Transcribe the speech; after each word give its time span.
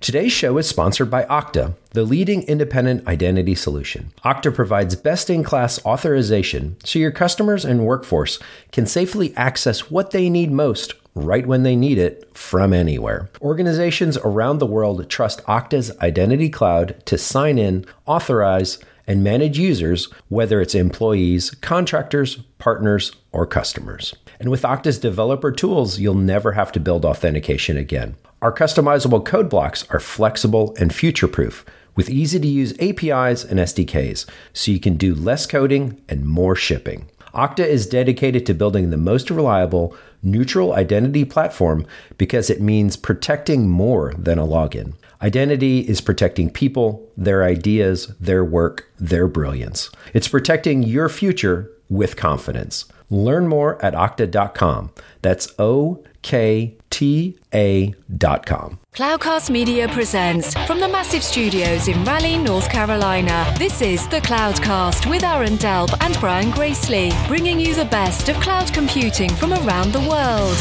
Today's 0.00 0.32
show 0.32 0.56
is 0.56 0.66
sponsored 0.66 1.10
by 1.10 1.24
Okta, 1.24 1.74
the 1.90 2.04
leading 2.04 2.42
independent 2.44 3.06
identity 3.06 3.54
solution. 3.54 4.14
Okta 4.24 4.54
provides 4.54 4.96
best 4.96 5.28
in 5.28 5.44
class 5.44 5.84
authorization 5.84 6.78
so 6.84 6.98
your 6.98 7.10
customers 7.10 7.66
and 7.66 7.84
workforce 7.84 8.38
can 8.72 8.86
safely 8.86 9.36
access 9.36 9.90
what 9.90 10.12
they 10.12 10.30
need 10.30 10.50
most 10.50 10.94
right 11.14 11.46
when 11.46 11.64
they 11.64 11.76
need 11.76 11.98
it 11.98 12.34
from 12.34 12.72
anywhere. 12.72 13.28
Organizations 13.42 14.16
around 14.16 14.56
the 14.56 14.64
world 14.64 15.06
trust 15.10 15.44
Okta's 15.44 15.94
Identity 15.98 16.48
Cloud 16.48 16.96
to 17.04 17.18
sign 17.18 17.58
in, 17.58 17.84
authorize, 18.06 18.78
and 19.06 19.22
manage 19.22 19.58
users, 19.58 20.10
whether 20.28 20.62
it's 20.62 20.74
employees, 20.74 21.50
contractors, 21.50 22.36
partners, 22.56 23.12
or 23.32 23.46
customers. 23.46 24.14
And 24.38 24.48
with 24.48 24.62
Okta's 24.62 24.98
developer 24.98 25.52
tools, 25.52 25.98
you'll 25.98 26.14
never 26.14 26.52
have 26.52 26.72
to 26.72 26.80
build 26.80 27.04
authentication 27.04 27.76
again. 27.76 28.16
Our 28.42 28.52
customizable 28.52 29.22
code 29.22 29.50
blocks 29.50 29.84
are 29.90 30.00
flexible 30.00 30.74
and 30.80 30.94
future 30.94 31.28
proof 31.28 31.62
with 31.94 32.08
easy 32.08 32.40
to 32.40 32.46
use 32.46 32.72
APIs 32.80 33.44
and 33.44 33.60
SDKs, 33.60 34.24
so 34.54 34.70
you 34.70 34.80
can 34.80 34.96
do 34.96 35.14
less 35.14 35.46
coding 35.46 36.00
and 36.08 36.24
more 36.24 36.56
shipping. 36.56 37.10
Okta 37.34 37.66
is 37.66 37.86
dedicated 37.86 38.46
to 38.46 38.54
building 38.54 38.88
the 38.88 38.96
most 38.96 39.30
reliable, 39.30 39.94
neutral 40.22 40.72
identity 40.72 41.26
platform 41.26 41.86
because 42.16 42.48
it 42.48 42.62
means 42.62 42.96
protecting 42.96 43.68
more 43.68 44.14
than 44.16 44.38
a 44.38 44.46
login. 44.46 44.94
Identity 45.20 45.80
is 45.80 46.00
protecting 46.00 46.48
people, 46.48 47.06
their 47.18 47.44
ideas, 47.44 48.06
their 48.18 48.42
work, 48.42 48.90
their 48.98 49.28
brilliance. 49.28 49.90
It's 50.14 50.28
protecting 50.28 50.82
your 50.82 51.10
future 51.10 51.70
with 51.90 52.16
confidence. 52.16 52.86
Learn 53.10 53.48
more 53.48 53.84
at 53.84 53.94
okta.com. 53.94 54.90
That's 55.20 55.52
O 55.58 56.02
K 56.22 56.76
T 56.90 57.38
A 57.52 57.94
dot 58.14 58.46
com. 58.46 58.78
Cloudcast 58.94 59.50
Media 59.50 59.88
presents 59.88 60.54
from 60.66 60.80
the 60.80 60.88
massive 60.88 61.22
studios 61.22 61.88
in 61.88 62.04
Raleigh, 62.04 62.38
North 62.38 62.68
Carolina. 62.70 63.52
This 63.58 63.80
is 63.82 64.06
the 64.08 64.20
Cloudcast 64.20 65.08
with 65.10 65.22
Aaron 65.24 65.56
Delp 65.56 65.96
and 66.00 66.18
Brian 66.20 66.50
Gracely, 66.50 67.12
bringing 67.28 67.60
you 67.60 67.74
the 67.74 67.84
best 67.84 68.28
of 68.28 68.36
cloud 68.36 68.72
computing 68.72 69.30
from 69.30 69.52
around 69.52 69.92
the 69.92 70.00
world. 70.00 70.56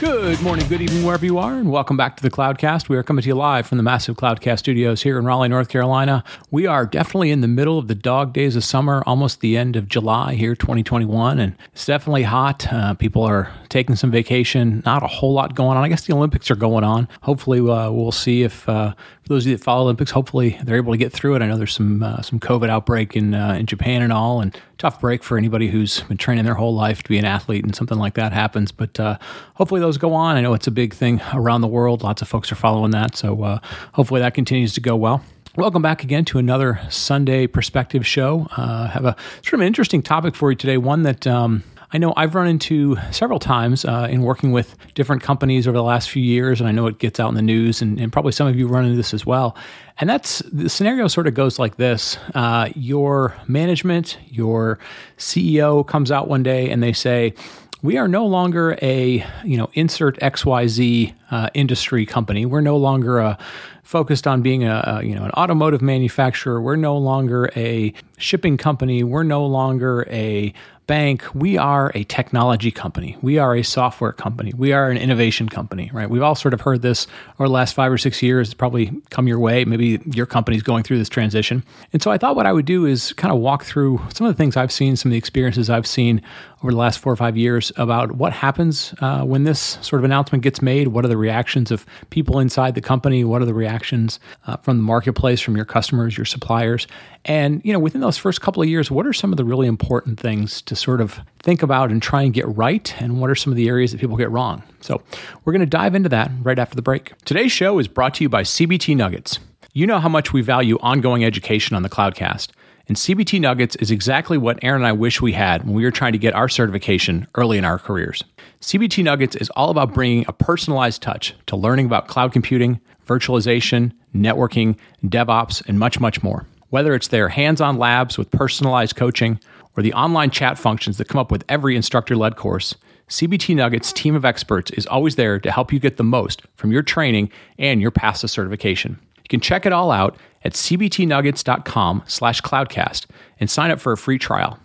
Good 0.00 0.40
morning, 0.42 0.68
good 0.68 0.80
evening, 0.80 1.02
wherever 1.04 1.26
you 1.26 1.38
are, 1.38 1.54
and 1.54 1.72
welcome 1.72 1.96
back 1.96 2.16
to 2.18 2.22
the 2.22 2.30
Cloudcast. 2.30 2.88
We 2.88 2.96
are 2.96 3.02
coming 3.02 3.22
to 3.22 3.28
you 3.28 3.34
live 3.34 3.66
from 3.66 3.78
the 3.78 3.82
massive 3.82 4.14
Cloudcast 4.14 4.60
studios 4.60 5.02
here 5.02 5.18
in 5.18 5.24
Raleigh, 5.24 5.48
North 5.48 5.68
Carolina. 5.68 6.22
We 6.52 6.66
are 6.66 6.86
definitely 6.86 7.32
in 7.32 7.40
the 7.40 7.48
middle 7.48 7.80
of 7.80 7.88
the 7.88 7.96
dog 7.96 8.32
days 8.32 8.54
of 8.54 8.62
summer, 8.62 9.02
almost 9.06 9.40
the 9.40 9.56
end 9.56 9.74
of 9.74 9.88
July 9.88 10.34
here, 10.34 10.54
2021, 10.54 11.40
and 11.40 11.56
it's 11.72 11.84
definitely 11.84 12.22
hot. 12.22 12.72
Uh, 12.72 12.94
people 12.94 13.24
are 13.24 13.52
taking 13.70 13.96
some 13.96 14.12
vacation, 14.12 14.84
not 14.86 15.02
a 15.02 15.08
whole 15.08 15.32
lot 15.32 15.56
going 15.56 15.76
on. 15.76 15.82
I 15.82 15.88
guess 15.88 16.06
the 16.06 16.14
Olympics 16.14 16.48
are 16.48 16.56
going 16.56 16.84
on. 16.84 17.08
Hopefully, 17.22 17.58
uh, 17.58 17.90
we'll 17.90 18.12
see 18.12 18.44
if 18.44 18.68
uh, 18.68 18.94
those 19.28 19.44
of 19.44 19.50
you 19.50 19.56
that 19.56 19.62
follow 19.62 19.82
Olympics, 19.82 20.10
hopefully 20.10 20.58
they're 20.64 20.76
able 20.76 20.92
to 20.92 20.98
get 20.98 21.12
through 21.12 21.36
it. 21.36 21.42
I 21.42 21.46
know 21.46 21.56
there's 21.56 21.74
some 21.74 22.02
uh, 22.02 22.22
some 22.22 22.40
COVID 22.40 22.68
outbreak 22.68 23.14
in 23.14 23.34
uh, 23.34 23.52
in 23.52 23.66
Japan 23.66 24.02
and 24.02 24.12
all, 24.12 24.40
and 24.40 24.58
tough 24.78 25.00
break 25.00 25.22
for 25.22 25.38
anybody 25.38 25.68
who's 25.68 26.00
been 26.02 26.16
training 26.16 26.44
their 26.44 26.54
whole 26.54 26.74
life 26.74 27.02
to 27.02 27.08
be 27.08 27.18
an 27.18 27.24
athlete, 27.24 27.64
and 27.64 27.76
something 27.76 27.98
like 27.98 28.14
that 28.14 28.32
happens. 28.32 28.72
But 28.72 28.98
uh, 28.98 29.18
hopefully 29.54 29.80
those 29.80 29.98
go 29.98 30.14
on. 30.14 30.36
I 30.36 30.40
know 30.40 30.54
it's 30.54 30.66
a 30.66 30.72
big 30.72 30.94
thing 30.94 31.20
around 31.34 31.60
the 31.60 31.68
world. 31.68 32.02
Lots 32.02 32.22
of 32.22 32.28
folks 32.28 32.50
are 32.50 32.56
following 32.56 32.90
that, 32.92 33.16
so 33.16 33.42
uh, 33.42 33.58
hopefully 33.92 34.20
that 34.20 34.34
continues 34.34 34.72
to 34.74 34.80
go 34.80 34.96
well. 34.96 35.22
Welcome 35.56 35.82
back 35.82 36.04
again 36.04 36.24
to 36.26 36.38
another 36.38 36.80
Sunday 36.88 37.46
Perspective 37.46 38.06
show. 38.06 38.48
Uh, 38.56 38.88
have 38.88 39.04
a 39.04 39.16
sort 39.42 39.54
of 39.54 39.60
an 39.60 39.66
interesting 39.66 40.02
topic 40.02 40.36
for 40.36 40.50
you 40.52 40.56
today. 40.56 40.76
One 40.78 41.02
that 41.02 41.26
um, 41.26 41.64
I 41.90 41.98
know 41.98 42.12
I've 42.16 42.34
run 42.34 42.48
into 42.48 42.96
several 43.10 43.38
times 43.38 43.84
uh, 43.84 44.08
in 44.10 44.22
working 44.22 44.52
with 44.52 44.76
different 44.94 45.22
companies 45.22 45.66
over 45.66 45.76
the 45.76 45.82
last 45.82 46.10
few 46.10 46.22
years, 46.22 46.60
and 46.60 46.68
I 46.68 46.72
know 46.72 46.86
it 46.86 46.98
gets 46.98 47.18
out 47.18 47.30
in 47.30 47.34
the 47.34 47.42
news, 47.42 47.80
and, 47.80 47.98
and 47.98 48.12
probably 48.12 48.32
some 48.32 48.46
of 48.46 48.56
you 48.56 48.68
run 48.68 48.84
into 48.84 48.96
this 48.96 49.14
as 49.14 49.24
well. 49.24 49.56
And 49.98 50.08
that's 50.08 50.40
the 50.52 50.68
scenario 50.68 51.08
sort 51.08 51.26
of 51.26 51.34
goes 51.34 51.58
like 51.58 51.76
this. 51.76 52.18
Uh, 52.34 52.68
Your 52.74 53.34
management, 53.46 54.18
your 54.28 54.78
CEO 55.16 55.86
comes 55.86 56.12
out 56.12 56.28
one 56.28 56.42
day 56.42 56.70
and 56.70 56.82
they 56.82 56.92
say, 56.92 57.34
we 57.82 57.96
are 57.96 58.08
no 58.08 58.26
longer 58.26 58.76
a 58.82 59.24
you 59.44 59.56
know 59.56 59.70
insert 59.74 60.18
xyz 60.18 61.14
uh, 61.30 61.48
industry 61.54 62.04
company. 62.04 62.44
We're 62.44 62.60
no 62.60 62.76
longer 62.76 63.20
a 63.20 63.38
focused 63.84 64.26
on 64.26 64.42
being 64.42 64.64
a, 64.64 64.82
a, 64.84 65.04
you 65.04 65.14
know 65.14 65.24
an 65.24 65.30
automotive 65.32 65.80
manufacturer. 65.80 66.60
We're 66.60 66.76
no 66.76 66.96
longer 66.98 67.50
a 67.54 67.92
shipping 68.18 68.56
company. 68.56 69.04
We're 69.04 69.22
no 69.22 69.46
longer 69.46 70.04
a 70.10 70.52
bank, 70.88 71.24
we 71.34 71.56
are 71.56 71.92
a 71.94 72.02
technology 72.04 72.72
company. 72.72 73.16
We 73.22 73.38
are 73.38 73.54
a 73.54 73.62
software 73.62 74.10
company. 74.10 74.52
We 74.56 74.72
are 74.72 74.90
an 74.90 74.96
innovation 74.96 75.48
company, 75.48 75.90
right? 75.92 76.10
We've 76.10 76.22
all 76.22 76.34
sort 76.34 76.54
of 76.54 76.62
heard 76.62 76.82
this 76.82 77.06
over 77.38 77.46
the 77.46 77.52
last 77.52 77.74
five 77.74 77.92
or 77.92 77.98
six 77.98 78.20
years. 78.20 78.48
It's 78.48 78.54
probably 78.54 78.90
come 79.10 79.28
your 79.28 79.38
way. 79.38 79.64
Maybe 79.64 80.00
your 80.06 80.26
company's 80.26 80.64
going 80.64 80.82
through 80.82 80.98
this 80.98 81.08
transition. 81.08 81.62
And 81.92 82.02
so 82.02 82.10
I 82.10 82.18
thought 82.18 82.34
what 82.34 82.46
I 82.46 82.52
would 82.52 82.64
do 82.64 82.86
is 82.86 83.12
kind 83.12 83.32
of 83.32 83.38
walk 83.38 83.64
through 83.64 84.00
some 84.12 84.26
of 84.26 84.34
the 84.34 84.36
things 84.36 84.56
I've 84.56 84.72
seen, 84.72 84.96
some 84.96 85.10
of 85.10 85.12
the 85.12 85.18
experiences 85.18 85.70
I've 85.70 85.86
seen 85.86 86.22
over 86.62 86.72
the 86.72 86.78
last 86.78 86.98
four 86.98 87.12
or 87.12 87.16
five 87.16 87.36
years 87.36 87.70
about 87.76 88.12
what 88.12 88.32
happens 88.32 88.94
uh, 89.00 89.22
when 89.22 89.44
this 89.44 89.78
sort 89.80 90.00
of 90.00 90.04
announcement 90.04 90.42
gets 90.42 90.60
made. 90.60 90.88
What 90.88 91.04
are 91.04 91.08
the 91.08 91.16
reactions 91.16 91.70
of 91.70 91.86
people 92.10 92.40
inside 92.40 92.74
the 92.74 92.80
company? 92.80 93.24
What 93.24 93.42
are 93.42 93.44
the 93.44 93.54
reactions 93.54 94.18
uh, 94.46 94.56
from 94.58 94.78
the 94.78 94.82
marketplace, 94.82 95.40
from 95.40 95.56
your 95.56 95.64
customers, 95.64 96.16
your 96.16 96.24
suppliers? 96.24 96.86
And, 97.24 97.64
you 97.64 97.72
know, 97.72 97.78
within 97.78 98.00
those 98.00 98.16
first 98.16 98.40
couple 98.40 98.62
of 98.62 98.68
years, 98.68 98.90
what 98.90 99.06
are 99.06 99.12
some 99.12 99.32
of 99.32 99.36
the 99.36 99.44
really 99.44 99.66
important 99.66 100.18
things 100.18 100.62
to 100.62 100.74
sort 100.74 101.00
of 101.00 101.20
think 101.42 101.62
about 101.62 101.90
and 101.90 102.02
try 102.02 102.22
and 102.22 102.34
get 102.34 102.48
right? 102.48 102.94
And 103.00 103.20
what 103.20 103.30
are 103.30 103.34
some 103.34 103.52
of 103.52 103.56
the 103.56 103.68
areas 103.68 103.92
that 103.92 104.00
people 104.00 104.16
get 104.16 104.30
wrong? 104.30 104.62
So 104.80 105.02
we're 105.44 105.52
going 105.52 105.60
to 105.60 105.66
dive 105.66 105.94
into 105.94 106.08
that 106.08 106.30
right 106.42 106.58
after 106.58 106.74
the 106.74 106.82
break. 106.82 107.12
Today's 107.24 107.52
show 107.52 107.78
is 107.78 107.86
brought 107.86 108.14
to 108.14 108.24
you 108.24 108.28
by 108.28 108.42
CBT 108.42 108.96
Nuggets. 108.96 109.38
You 109.72 109.86
know 109.86 109.98
how 110.00 110.08
much 110.08 110.32
we 110.32 110.40
value 110.40 110.78
ongoing 110.80 111.24
education 111.24 111.76
on 111.76 111.82
the 111.82 111.88
Cloudcast. 111.88 112.48
And 112.88 112.96
CBT 112.96 113.38
Nuggets 113.38 113.76
is 113.76 113.90
exactly 113.90 114.38
what 114.38 114.58
Aaron 114.62 114.80
and 114.80 114.86
I 114.86 114.92
wish 114.92 115.20
we 115.20 115.34
had 115.34 115.64
when 115.64 115.74
we 115.74 115.84
were 115.84 115.90
trying 115.90 116.12
to 116.12 116.18
get 116.18 116.34
our 116.34 116.48
certification 116.48 117.26
early 117.34 117.58
in 117.58 117.64
our 117.66 117.78
careers. 117.78 118.24
CBT 118.62 119.04
Nuggets 119.04 119.36
is 119.36 119.50
all 119.50 119.68
about 119.68 119.92
bringing 119.92 120.24
a 120.26 120.32
personalized 120.32 121.02
touch 121.02 121.34
to 121.46 121.56
learning 121.56 121.84
about 121.84 122.08
cloud 122.08 122.32
computing, 122.32 122.80
virtualization, 123.06 123.92
networking, 124.14 124.78
DevOps, 125.04 125.62
and 125.68 125.78
much, 125.78 126.00
much 126.00 126.22
more. 126.22 126.46
Whether 126.70 126.94
it's 126.94 127.08
their 127.08 127.28
hands 127.28 127.60
on 127.60 127.76
labs 127.76 128.16
with 128.16 128.30
personalized 128.30 128.96
coaching 128.96 129.38
or 129.76 129.82
the 129.82 129.92
online 129.92 130.30
chat 130.30 130.58
functions 130.58 130.96
that 130.96 131.08
come 131.08 131.20
up 131.20 131.30
with 131.30 131.44
every 131.46 131.76
instructor 131.76 132.16
led 132.16 132.36
course, 132.36 132.74
CBT 133.10 133.54
Nuggets 133.54 133.92
team 133.92 134.14
of 134.14 134.24
experts 134.24 134.70
is 134.70 134.86
always 134.86 135.16
there 135.16 135.38
to 135.38 135.50
help 135.50 135.74
you 135.74 135.78
get 135.78 135.98
the 135.98 136.04
most 136.04 136.40
from 136.56 136.72
your 136.72 136.82
training 136.82 137.30
and 137.58 137.82
your 137.82 137.90
path 137.90 138.20
to 138.20 138.28
certification. 138.28 138.98
You 139.28 139.36
can 139.36 139.40
check 139.40 139.66
it 139.66 139.74
all 139.74 139.90
out 139.90 140.16
at 140.42 140.54
cbtnuggets.com 140.54 142.04
slash 142.06 142.40
cloudcast 142.40 143.04
and 143.38 143.50
sign 143.50 143.70
up 143.70 143.78
for 143.78 143.92
a 143.92 143.96
free 143.98 144.18
trial. 144.18 144.58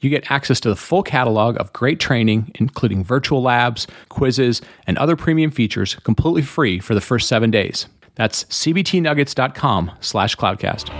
You 0.00 0.10
get 0.10 0.30
access 0.30 0.60
to 0.60 0.68
the 0.68 0.76
full 0.76 1.02
catalog 1.02 1.58
of 1.58 1.72
great 1.72 1.98
training, 1.98 2.52
including 2.56 3.04
virtual 3.04 3.40
labs, 3.40 3.86
quizzes, 4.10 4.60
and 4.86 4.98
other 4.98 5.16
premium 5.16 5.50
features 5.50 5.94
completely 5.94 6.42
free 6.42 6.78
for 6.78 6.94
the 6.94 7.00
first 7.00 7.26
seven 7.26 7.50
days. 7.50 7.86
That's 8.16 8.44
cbtnuggets.com 8.44 9.92
slash 10.00 10.36
cloudcast. 10.36 10.90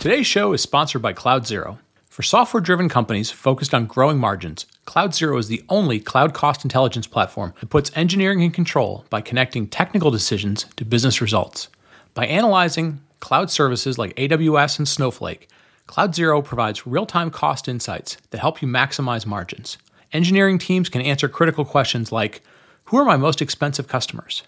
Today's 0.00 0.26
show 0.26 0.52
is 0.52 0.60
sponsored 0.60 1.00
by 1.00 1.14
CloudZero. 1.14 1.78
For 2.10 2.22
software 2.22 2.60
driven 2.60 2.90
companies 2.90 3.30
focused 3.30 3.72
on 3.72 3.86
growing 3.86 4.18
margins, 4.18 4.66
CloudZero 4.86 5.38
is 5.38 5.48
the 5.48 5.62
only 5.68 6.00
cloud 6.00 6.34
cost 6.34 6.64
intelligence 6.64 7.06
platform 7.06 7.54
that 7.60 7.70
puts 7.70 7.90
engineering 7.94 8.40
in 8.40 8.50
control 8.50 9.04
by 9.10 9.20
connecting 9.20 9.68
technical 9.68 10.10
decisions 10.10 10.66
to 10.76 10.84
business 10.84 11.20
results. 11.20 11.68
By 12.14 12.26
analyzing 12.26 13.00
cloud 13.20 13.50
services 13.50 13.96
like 13.96 14.16
AWS 14.16 14.78
and 14.78 14.88
Snowflake, 14.88 15.48
CloudZero 15.86 16.44
provides 16.44 16.86
real 16.86 17.06
time 17.06 17.30
cost 17.30 17.68
insights 17.68 18.16
that 18.30 18.40
help 18.40 18.60
you 18.60 18.68
maximize 18.68 19.24
margins. 19.24 19.78
Engineering 20.12 20.58
teams 20.58 20.88
can 20.88 21.00
answer 21.00 21.28
critical 21.28 21.64
questions 21.64 22.10
like 22.12 22.42
Who 22.86 22.96
are 22.96 23.04
my 23.04 23.16
most 23.16 23.40
expensive 23.40 23.88
customers? 23.88 24.42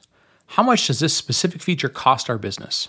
How 0.46 0.62
much 0.62 0.86
does 0.86 0.98
this 0.98 1.16
specific 1.16 1.62
feature 1.62 1.88
cost 1.88 2.28
our 2.28 2.38
business? 2.38 2.88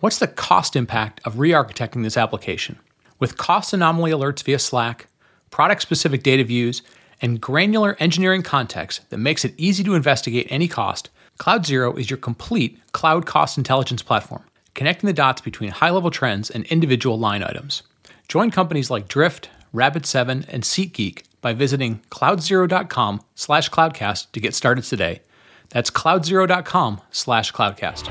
What's 0.00 0.18
the 0.18 0.28
cost 0.28 0.76
impact 0.76 1.20
of 1.24 1.38
re 1.38 1.50
architecting 1.50 2.02
this 2.02 2.16
application? 2.16 2.78
With 3.18 3.36
cost 3.36 3.72
anomaly 3.72 4.10
alerts 4.10 4.42
via 4.42 4.58
Slack, 4.58 5.06
product 5.52 5.82
specific 5.82 6.24
data 6.24 6.42
views, 6.42 6.82
and 7.20 7.40
granular 7.40 7.96
engineering 8.00 8.42
context 8.42 9.08
that 9.10 9.18
makes 9.18 9.44
it 9.44 9.54
easy 9.56 9.84
to 9.84 9.94
investigate 9.94 10.48
any 10.50 10.66
cost, 10.66 11.10
CloudZero 11.38 11.96
is 11.96 12.10
your 12.10 12.16
complete 12.16 12.80
cloud 12.92 13.26
cost 13.26 13.56
intelligence 13.56 14.02
platform, 14.02 14.42
connecting 14.74 15.06
the 15.06 15.12
dots 15.12 15.40
between 15.40 15.70
high 15.70 15.90
level 15.90 16.10
trends 16.10 16.50
and 16.50 16.64
individual 16.66 17.16
line 17.18 17.44
items. 17.44 17.84
Join 18.26 18.50
companies 18.50 18.90
like 18.90 19.06
Drift, 19.06 19.50
Rapid7, 19.72 20.46
and 20.48 20.64
SeatGeek 20.64 21.22
by 21.40 21.52
visiting 21.52 22.00
cloudzero.com 22.10 23.22
slash 23.34 23.70
cloudcast 23.70 24.32
to 24.32 24.40
get 24.40 24.54
started 24.54 24.84
today. 24.84 25.20
That's 25.68 25.90
cloudzero.com 25.90 27.00
slash 27.10 27.52
cloudcast. 27.52 28.08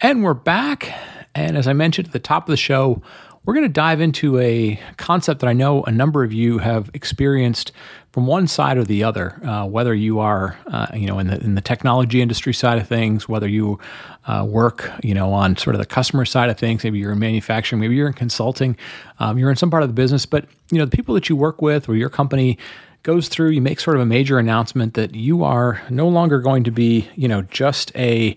And 0.00 0.22
we're 0.22 0.34
back. 0.34 0.92
And 1.34 1.56
as 1.56 1.66
I 1.66 1.72
mentioned 1.72 2.08
at 2.08 2.12
the 2.12 2.18
top 2.18 2.46
of 2.46 2.52
the 2.52 2.56
show, 2.56 3.02
we're 3.44 3.54
going 3.54 3.66
to 3.66 3.72
dive 3.72 4.00
into 4.00 4.38
a 4.38 4.80
concept 4.96 5.40
that 5.40 5.48
I 5.48 5.52
know 5.52 5.82
a 5.84 5.92
number 5.92 6.24
of 6.24 6.32
you 6.32 6.58
have 6.58 6.90
experienced 6.94 7.72
from 8.10 8.26
one 8.26 8.46
side 8.46 8.78
or 8.78 8.84
the 8.84 9.04
other, 9.04 9.38
uh, 9.44 9.66
whether 9.66 9.94
you 9.94 10.18
are, 10.20 10.56
uh, 10.68 10.86
you 10.94 11.06
know, 11.06 11.18
in 11.18 11.26
the 11.26 11.38
in 11.40 11.54
the 11.54 11.60
technology 11.60 12.22
industry 12.22 12.54
side 12.54 12.78
of 12.78 12.88
things, 12.88 13.28
whether 13.28 13.48
you 13.48 13.78
uh, 14.26 14.46
work, 14.48 14.90
you 15.02 15.12
know, 15.12 15.32
on 15.32 15.56
sort 15.56 15.74
of 15.74 15.80
the 15.80 15.86
customer 15.86 16.24
side 16.24 16.48
of 16.48 16.56
things, 16.56 16.84
maybe 16.84 16.98
you're 16.98 17.12
in 17.12 17.18
manufacturing, 17.18 17.80
maybe 17.80 17.94
you're 17.94 18.06
in 18.06 18.14
consulting, 18.14 18.76
um, 19.18 19.36
you're 19.36 19.50
in 19.50 19.56
some 19.56 19.70
part 19.70 19.82
of 19.82 19.88
the 19.88 19.94
business, 19.94 20.24
but 20.24 20.46
you 20.70 20.78
know, 20.78 20.84
the 20.84 20.96
people 20.96 21.14
that 21.14 21.28
you 21.28 21.36
work 21.36 21.60
with 21.60 21.88
or 21.88 21.96
your 21.96 22.08
company 22.08 22.56
goes 23.02 23.28
through, 23.28 23.50
you 23.50 23.60
make 23.60 23.78
sort 23.78 23.96
of 23.96 24.02
a 24.02 24.06
major 24.06 24.38
announcement 24.38 24.94
that 24.94 25.14
you 25.14 25.44
are 25.44 25.82
no 25.90 26.08
longer 26.08 26.38
going 26.38 26.64
to 26.64 26.70
be, 26.70 27.10
you 27.16 27.28
know, 27.28 27.42
just 27.42 27.92
a 27.94 28.34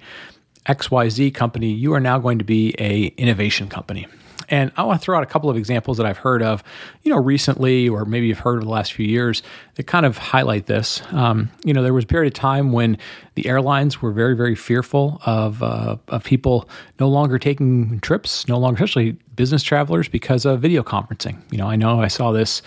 XYZ 0.66 1.34
company. 1.34 1.70
You 1.70 1.94
are 1.94 2.02
now 2.02 2.20
going 2.20 2.40
to 2.40 2.44
be 2.44 2.76
a 2.78 3.06
innovation 3.18 3.70
company. 3.70 4.08
And 4.50 4.72
I 4.78 4.84
want 4.84 5.00
to 5.00 5.06
throw 5.06 5.18
out 5.18 5.24
a 5.24 5.28
couple 5.28 5.50
of 5.50 5.58
examples 5.58 5.98
that 5.98 6.06
I've 6.06 6.18
heard 6.18 6.42
of, 6.42 6.64
you 7.04 7.12
know, 7.12 7.20
recently, 7.20 7.90
or 7.90 8.06
maybe 8.06 8.28
you've 8.28 8.40
heard 8.40 8.58
of 8.58 8.64
the 8.64 8.70
last 8.70 8.94
few 8.94 9.06
years 9.06 9.44
that 9.76 9.84
kind 9.84 10.06
of 10.06 10.18
highlight 10.18 10.68
this. 10.68 11.02
Um, 11.12 11.50
you 11.64 11.74
know, 11.74 11.84
there 11.84 11.94
was 11.94 12.06
a 12.06 12.08
period 12.08 12.34
of 12.34 12.40
time 12.40 12.72
when 12.72 12.98
the 13.36 13.48
airlines 13.48 14.02
were 14.02 14.12
very, 14.12 14.36
very 14.36 14.56
fearful 14.56 15.22
of 15.26 15.62
uh, 15.62 15.98
of 16.08 16.24
people 16.24 16.70
no 17.00 17.10
longer 17.10 17.38
taking 17.38 18.00
trips, 18.00 18.48
no 18.48 18.58
longer, 18.58 18.84
especially 18.84 19.18
business 19.36 19.64
travelers, 19.64 20.08
because 20.08 20.46
of 20.46 20.62
video 20.62 20.84
conferencing. 20.84 21.42
You 21.52 21.58
know, 21.58 21.68
I 21.68 21.76
know 21.76 22.02
I 22.02 22.08
saw 22.08 22.32
this 22.32 22.62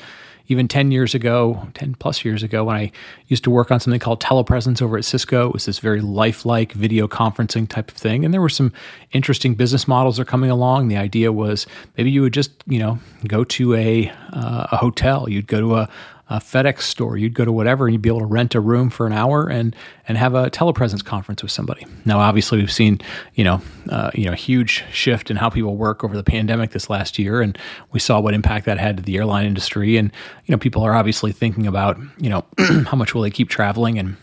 even 0.51 0.67
10 0.67 0.91
years 0.91 1.15
ago, 1.15 1.69
10 1.75 1.95
plus 1.95 2.25
years 2.25 2.43
ago, 2.43 2.65
when 2.65 2.77
I 2.77 2.91
used 3.29 3.45
to 3.45 3.51
work 3.51 3.71
on 3.71 3.79
something 3.79 4.01
called 4.01 4.21
telepresence 4.21 4.83
over 4.83 4.99
at 4.99 5.05
Cisco. 5.05 5.47
It 5.49 5.53
was 5.53 5.67
this 5.67 5.79
very 5.79 6.01
lifelike 6.01 6.73
video 6.73 7.07
conferencing 7.07 7.69
type 7.69 7.91
of 7.91 7.97
thing. 7.97 8.25
And 8.25 8.35
there 8.35 8.41
were 8.41 8.49
some 8.49 8.73
interesting 9.13 9.55
business 9.55 9.87
models 9.87 10.17
that 10.17 10.23
are 10.23 10.27
coming 10.27 10.51
along. 10.51 10.89
The 10.89 10.97
idea 10.97 11.31
was 11.33 11.67
maybe 11.97 12.11
you 12.11 12.23
would 12.23 12.35
just, 12.35 12.51
you 12.67 12.81
know, 12.81 12.99
go 13.29 13.45
to 13.45 13.75
a, 13.75 14.09
uh, 14.33 14.67
a 14.73 14.77
hotel, 14.77 15.29
you'd 15.29 15.47
go 15.47 15.61
to 15.61 15.77
a, 15.77 15.89
a 16.31 16.39
FedEx 16.39 16.83
store, 16.83 17.17
you'd 17.17 17.35
go 17.35 17.45
to 17.45 17.51
whatever, 17.51 17.87
and 17.87 17.93
you'd 17.93 18.03
be 18.03 18.09
able 18.09 18.21
to 18.21 18.27
rent 18.27 18.55
a 18.55 18.61
room 18.61 18.89
for 18.89 19.07
an 19.07 19.13
hour 19.13 19.49
and 19.49 19.75
and 20.07 20.17
have 20.17 20.35
a 20.35 20.49
telepresence 20.51 21.05
conference 21.05 21.43
with 21.43 21.51
somebody. 21.51 21.87
Now, 22.05 22.21
obviously, 22.21 22.59
we've 22.59 22.73
seen 22.73 23.01
you 23.35 23.43
know 23.43 23.61
uh, 23.91 24.13
you 24.15 24.27
know 24.27 24.33
a 24.33 24.37
huge 24.37 24.85
shift 24.93 25.31
in 25.31 25.37
how 25.37 25.51
people 25.51 25.77
work 25.77 26.05
over 26.05 26.17
the 26.17 26.23
pandemic 26.23 26.71
this 26.71 26.89
last 26.89 27.19
year, 27.19 27.43
and 27.43 27.59
we 27.91 27.99
saw 27.99 28.21
what 28.21 28.33
impact 28.33 28.65
that 28.67 28.79
had 28.79 28.97
to 28.97 29.03
the 29.03 29.17
airline 29.17 29.45
industry. 29.45 29.97
And 29.97 30.13
you 30.47 30.53
know, 30.53 30.59
people 30.59 30.83
are 30.83 30.95
obviously 30.95 31.33
thinking 31.33 31.67
about 31.67 31.99
you 32.19 32.31
know 32.31 32.45
how 32.87 32.97
much 32.97 33.13
will 33.13 33.23
they 33.23 33.31
keep 33.31 33.49
traveling 33.49 33.99
and 33.99 34.17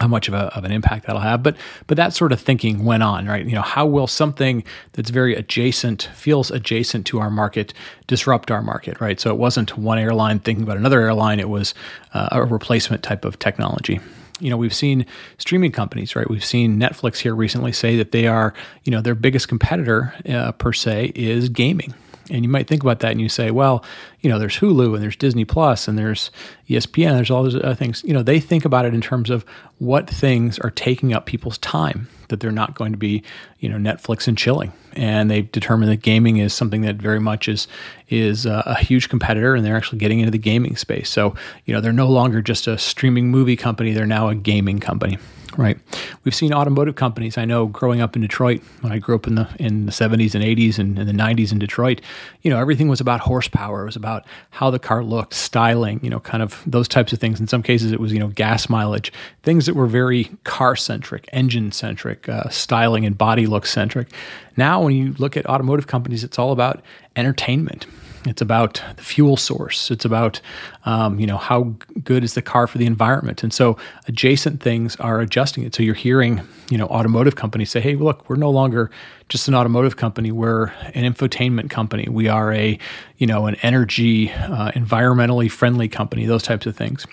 how 0.00 0.08
much 0.08 0.28
of, 0.28 0.34
a, 0.34 0.54
of 0.56 0.64
an 0.64 0.72
impact 0.72 1.06
that'll 1.06 1.20
have. 1.20 1.42
But 1.42 1.56
but 1.86 1.96
that 1.96 2.12
sort 2.12 2.32
of 2.32 2.40
thinking 2.40 2.84
went 2.84 3.02
on 3.02 3.26
right? 3.26 3.44
You 3.44 3.54
know 3.54 3.62
how 3.62 3.86
will 3.86 4.06
something 4.06 4.64
that's 4.92 5.10
very 5.10 5.34
adjacent 5.34 6.08
feels 6.14 6.50
adjacent 6.50 7.06
to 7.06 7.20
our 7.20 7.30
market 7.30 7.74
disrupt 8.06 8.50
our 8.50 8.62
market 8.62 9.00
right? 9.00 9.20
So 9.20 9.30
it 9.30 9.36
wasn't 9.36 9.76
one 9.76 9.98
airline 9.98 10.40
thinking 10.40 10.64
about 10.64 10.76
another 10.76 11.00
airline. 11.00 11.40
It 11.40 11.48
was 11.48 11.74
uh, 12.14 12.28
a 12.32 12.44
replacement 12.44 13.02
type 13.02 13.24
of 13.24 13.38
technology. 13.38 14.00
You 14.40 14.50
know 14.50 14.56
we've 14.56 14.74
seen 14.74 15.04
streaming 15.38 15.72
companies 15.72 16.14
right? 16.14 16.28
We've 16.28 16.44
seen 16.44 16.78
netflix 16.78 17.18
here 17.18 17.34
recently 17.34 17.72
say 17.72 17.96
that 17.96 18.12
they 18.12 18.26
are 18.26 18.54
you 18.84 18.92
know 18.92 19.00
their 19.00 19.16
biggest 19.16 19.48
competitor 19.48 20.14
uh, 20.28 20.52
per 20.52 20.72
se 20.72 21.12
is 21.14 21.48
gaming. 21.48 21.94
And 22.30 22.44
you 22.44 22.48
might 22.50 22.66
think 22.66 22.82
about 22.82 23.00
that 23.00 23.12
and 23.12 23.20
you 23.20 23.28
say, 23.28 23.50
well, 23.50 23.84
you 24.20 24.28
know, 24.28 24.38
there's 24.38 24.58
Hulu 24.58 24.94
and 24.94 25.02
there's 25.02 25.16
Disney 25.16 25.44
Plus 25.44 25.86
and 25.86 25.96
there's 25.96 26.30
ESPN, 26.68 27.14
there's 27.14 27.30
all 27.30 27.44
those 27.44 27.54
other 27.54 27.74
things. 27.74 28.02
You 28.04 28.12
know, 28.12 28.22
they 28.22 28.40
think 28.40 28.64
about 28.64 28.84
it 28.84 28.94
in 28.94 29.00
terms 29.00 29.30
of 29.30 29.44
what 29.78 30.10
things 30.10 30.58
are 30.58 30.70
taking 30.70 31.12
up 31.12 31.26
people's 31.26 31.58
time 31.58 32.08
that 32.28 32.40
they're 32.40 32.52
not 32.52 32.74
going 32.74 32.92
to 32.92 32.98
be, 32.98 33.22
you 33.58 33.68
know, 33.68 33.76
Netflix 33.76 34.28
and 34.28 34.36
chilling. 34.36 34.72
And 34.94 35.30
they've 35.30 35.50
determined 35.50 35.90
that 35.90 36.02
gaming 36.02 36.38
is 36.38 36.52
something 36.52 36.82
that 36.82 36.96
very 36.96 37.20
much 37.20 37.48
is 37.48 37.68
is 38.08 38.46
a, 38.46 38.62
a 38.66 38.78
huge 38.78 39.08
competitor, 39.08 39.54
and 39.54 39.64
they're 39.64 39.76
actually 39.76 39.98
getting 39.98 40.18
into 40.18 40.30
the 40.30 40.38
gaming 40.38 40.76
space. 40.76 41.08
So, 41.08 41.34
you 41.64 41.74
know, 41.74 41.80
they're 41.80 41.92
no 41.92 42.08
longer 42.08 42.42
just 42.42 42.66
a 42.66 42.76
streaming 42.76 43.30
movie 43.30 43.56
company; 43.56 43.92
they're 43.92 44.06
now 44.06 44.28
a 44.28 44.34
gaming 44.34 44.80
company 44.80 45.18
right? 45.58 45.76
We've 46.22 46.34
seen 46.34 46.54
automotive 46.54 46.94
companies. 46.94 47.36
I 47.36 47.44
know 47.44 47.66
growing 47.66 48.00
up 48.00 48.14
in 48.14 48.22
Detroit, 48.22 48.62
when 48.80 48.92
I 48.92 48.98
grew 48.98 49.16
up 49.16 49.26
in 49.26 49.34
the 49.34 49.48
in 49.58 49.86
the 49.86 49.92
70s 49.92 50.34
and 50.34 50.44
80s 50.44 50.78
and, 50.78 50.98
and 50.98 51.08
the 51.08 51.12
90s 51.12 51.52
in 51.52 51.58
Detroit, 51.58 52.00
you 52.42 52.50
know, 52.50 52.58
everything 52.58 52.88
was 52.88 53.00
about 53.00 53.20
horsepower. 53.20 53.82
It 53.82 53.86
was 53.86 53.96
about 53.96 54.07
how 54.50 54.70
the 54.70 54.78
car 54.78 55.02
looked, 55.04 55.34
styling, 55.34 56.00
you 56.02 56.10
know, 56.10 56.20
kind 56.20 56.42
of 56.42 56.62
those 56.66 56.88
types 56.88 57.12
of 57.12 57.18
things. 57.18 57.40
In 57.40 57.46
some 57.46 57.62
cases, 57.62 57.92
it 57.92 58.00
was 58.00 58.12
you 58.12 58.18
know 58.18 58.28
gas 58.28 58.68
mileage, 58.68 59.12
things 59.42 59.66
that 59.66 59.74
were 59.74 59.86
very 59.86 60.24
car 60.44 60.76
centric, 60.76 61.28
engine 61.32 61.72
centric, 61.72 62.28
uh, 62.28 62.48
styling 62.48 63.04
and 63.06 63.16
body 63.16 63.46
look 63.46 63.66
centric. 63.66 64.08
Now, 64.56 64.82
when 64.82 64.94
you 64.94 65.14
look 65.18 65.36
at 65.36 65.46
automotive 65.46 65.86
companies, 65.86 66.24
it's 66.24 66.38
all 66.38 66.52
about 66.52 66.82
entertainment. 67.16 67.86
It's 68.24 68.42
about 68.42 68.82
the 68.96 69.02
fuel 69.02 69.36
source. 69.36 69.90
It's 69.90 70.04
about, 70.04 70.40
um, 70.84 71.18
you 71.20 71.26
know, 71.26 71.36
how 71.36 71.74
good 72.02 72.24
is 72.24 72.34
the 72.34 72.42
car 72.42 72.66
for 72.66 72.78
the 72.78 72.86
environment. 72.86 73.42
And 73.42 73.52
so 73.52 73.76
adjacent 74.06 74.62
things 74.62 74.96
are 74.96 75.20
adjusting 75.20 75.64
it. 75.64 75.74
So 75.74 75.82
you're 75.82 75.94
hearing, 75.94 76.40
you 76.70 76.78
know, 76.78 76.86
automotive 76.86 77.36
companies 77.36 77.70
say, 77.70 77.80
hey, 77.80 77.94
look, 77.94 78.28
we're 78.28 78.36
no 78.36 78.50
longer 78.50 78.90
just 79.28 79.48
an 79.48 79.54
automotive 79.54 79.96
company. 79.96 80.32
We're 80.32 80.66
an 80.94 81.12
infotainment 81.12 81.70
company. 81.70 82.06
We 82.10 82.28
are 82.28 82.52
a, 82.52 82.78
you 83.18 83.26
know, 83.26 83.46
an 83.46 83.56
energy, 83.56 84.30
uh, 84.30 84.72
environmentally 84.72 85.50
friendly 85.50 85.88
company, 85.88 86.26
those 86.26 86.42
types 86.42 86.66
of 86.66 86.76
things 86.76 87.06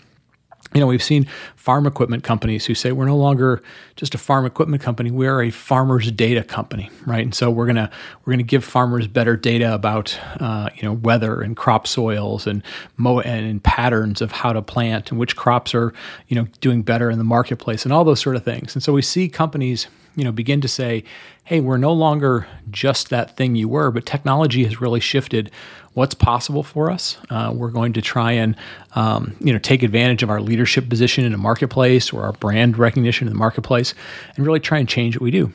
you 0.76 0.82
know, 0.82 0.88
we've 0.88 1.02
seen 1.02 1.26
farm 1.56 1.88
equipment 1.88 2.24
companies 2.26 2.66
who 2.66 2.76
say 2.76 2.92
we're 2.92 3.06
no 3.06 3.16
longer 3.16 3.64
just 3.96 4.14
a 4.14 4.18
farm 4.18 4.46
equipment 4.46 4.84
company; 4.84 5.10
we 5.10 5.26
are 5.26 5.42
a 5.42 5.50
farmers' 5.50 6.12
data 6.12 6.44
company, 6.44 6.90
right? 7.08 7.24
And 7.24 7.34
so 7.34 7.50
we're 7.50 7.66
gonna 7.66 7.90
we're 8.26 8.34
gonna 8.34 8.44
give 8.44 8.66
farmers 8.66 9.08
better 9.08 9.38
data 9.38 9.74
about 9.74 10.20
uh, 10.42 10.70
you 10.76 10.84
know 10.84 10.92
weather 10.92 11.42
and 11.42 11.56
crop 11.56 11.88
soils 11.88 12.46
and 12.46 12.62
mo 12.98 13.22
and, 13.22 13.64
patterns 13.64 14.22
of 14.22 14.32
how 14.32 14.52
to 14.52 14.62
plant 14.62 15.12
and 15.12 15.20
which 15.20 15.36
crops 15.36 15.74
are 15.74 15.94
you 16.28 16.36
know 16.36 16.46
doing 16.60 16.82
better 16.82 17.10
in 17.10 17.18
the 17.18 17.24
marketplace 17.24 17.86
and 17.86 17.94
all 17.94 18.04
those 18.04 18.20
sort 18.20 18.36
of 18.36 18.44
things. 18.44 18.76
And 18.76 18.84
so 18.84 18.92
we 18.92 19.02
see 19.02 19.30
companies 19.30 19.88
you 20.16 20.24
know 20.24 20.32
begin 20.32 20.62
to 20.62 20.68
say, 20.68 21.04
hey, 21.44 21.60
we're 21.60 21.78
no 21.78 21.94
longer 21.94 22.48
just 22.72 23.10
that 23.10 23.38
thing 23.38 23.56
you 23.56 23.68
were, 23.68 23.92
but 23.92 24.06
technology 24.06 24.64
has 24.64 24.82
really 24.82 25.00
shifted 25.00 25.52
what's 25.94 26.14
possible 26.14 26.64
for 26.64 26.92
us. 26.92 27.18
Uh, 27.30 27.52
we're 27.56 27.72
going 27.72 27.94
to 27.94 28.02
try 28.02 28.32
and 28.32 28.56
um, 28.96 29.36
you 29.40 29.54
know 29.54 29.60
take 29.60 29.84
advantage 29.84 30.24
of 30.24 30.30
our 30.30 30.42
leadership 30.42 30.90
position 30.90 31.26
in 31.26 31.32
the 31.32 31.38
marketplace 31.38 32.12
or 32.12 32.24
our 32.24 32.34
brand 32.34 32.78
recognition 32.78 33.28
in 33.28 33.34
the 33.34 33.40
marketplace, 33.40 33.94
and 34.36 34.46
really 34.46 34.60
try 34.60 34.78
and 34.78 34.90
change 34.90 35.16
what 35.16 35.22
we 35.22 35.32
do. 35.32 35.52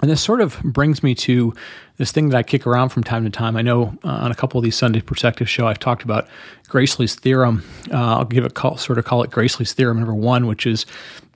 And 0.00 0.10
this 0.10 0.20
sort 0.20 0.40
of 0.40 0.60
brings 0.64 1.04
me 1.04 1.14
to 1.14 1.54
this 1.96 2.10
thing 2.10 2.30
that 2.30 2.36
I 2.36 2.42
kick 2.42 2.66
around 2.66 2.88
from 2.88 3.04
time 3.04 3.24
to 3.24 3.30
time. 3.30 3.56
I 3.56 3.62
know 3.62 3.96
uh, 4.02 4.08
on 4.08 4.32
a 4.32 4.34
couple 4.34 4.58
of 4.58 4.64
these 4.64 4.76
Sunday 4.76 5.00
Perspective 5.00 5.48
show, 5.48 5.68
I've 5.68 5.78
talked 5.78 6.02
about 6.02 6.26
Gracely's 6.68 7.14
theorem. 7.14 7.62
Uh, 7.92 8.16
I'll 8.16 8.24
give 8.24 8.44
it 8.44 8.54
call, 8.54 8.76
sort 8.76 8.98
of 8.98 9.04
call 9.04 9.22
it 9.22 9.30
Gracely's 9.30 9.72
theorem 9.72 9.98
number 9.98 10.14
one, 10.14 10.48
which 10.48 10.66
is, 10.66 10.86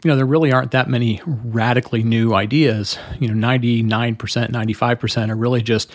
you 0.06 0.12
know, 0.12 0.16
there 0.16 0.24
really 0.24 0.52
aren't 0.52 0.70
that 0.70 0.88
many 0.88 1.20
radically 1.26 2.04
new 2.04 2.32
ideas. 2.32 2.96
You 3.18 3.26
know, 3.26 3.48
99%, 3.48 4.16
95% 4.16 5.30
are 5.30 5.34
really 5.34 5.62
just 5.62 5.90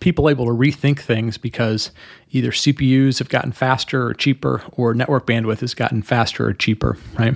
people 0.00 0.28
able 0.28 0.44
to 0.44 0.50
rethink 0.50 1.00
things 1.00 1.38
because 1.38 1.92
either 2.32 2.50
CPUs 2.50 3.18
have 3.18 3.30
gotten 3.30 3.52
faster 3.52 4.06
or 4.06 4.12
cheaper 4.12 4.62
or 4.72 4.92
network 4.92 5.26
bandwidth 5.26 5.60
has 5.60 5.72
gotten 5.72 6.02
faster 6.02 6.46
or 6.46 6.52
cheaper, 6.52 6.98
right? 7.18 7.34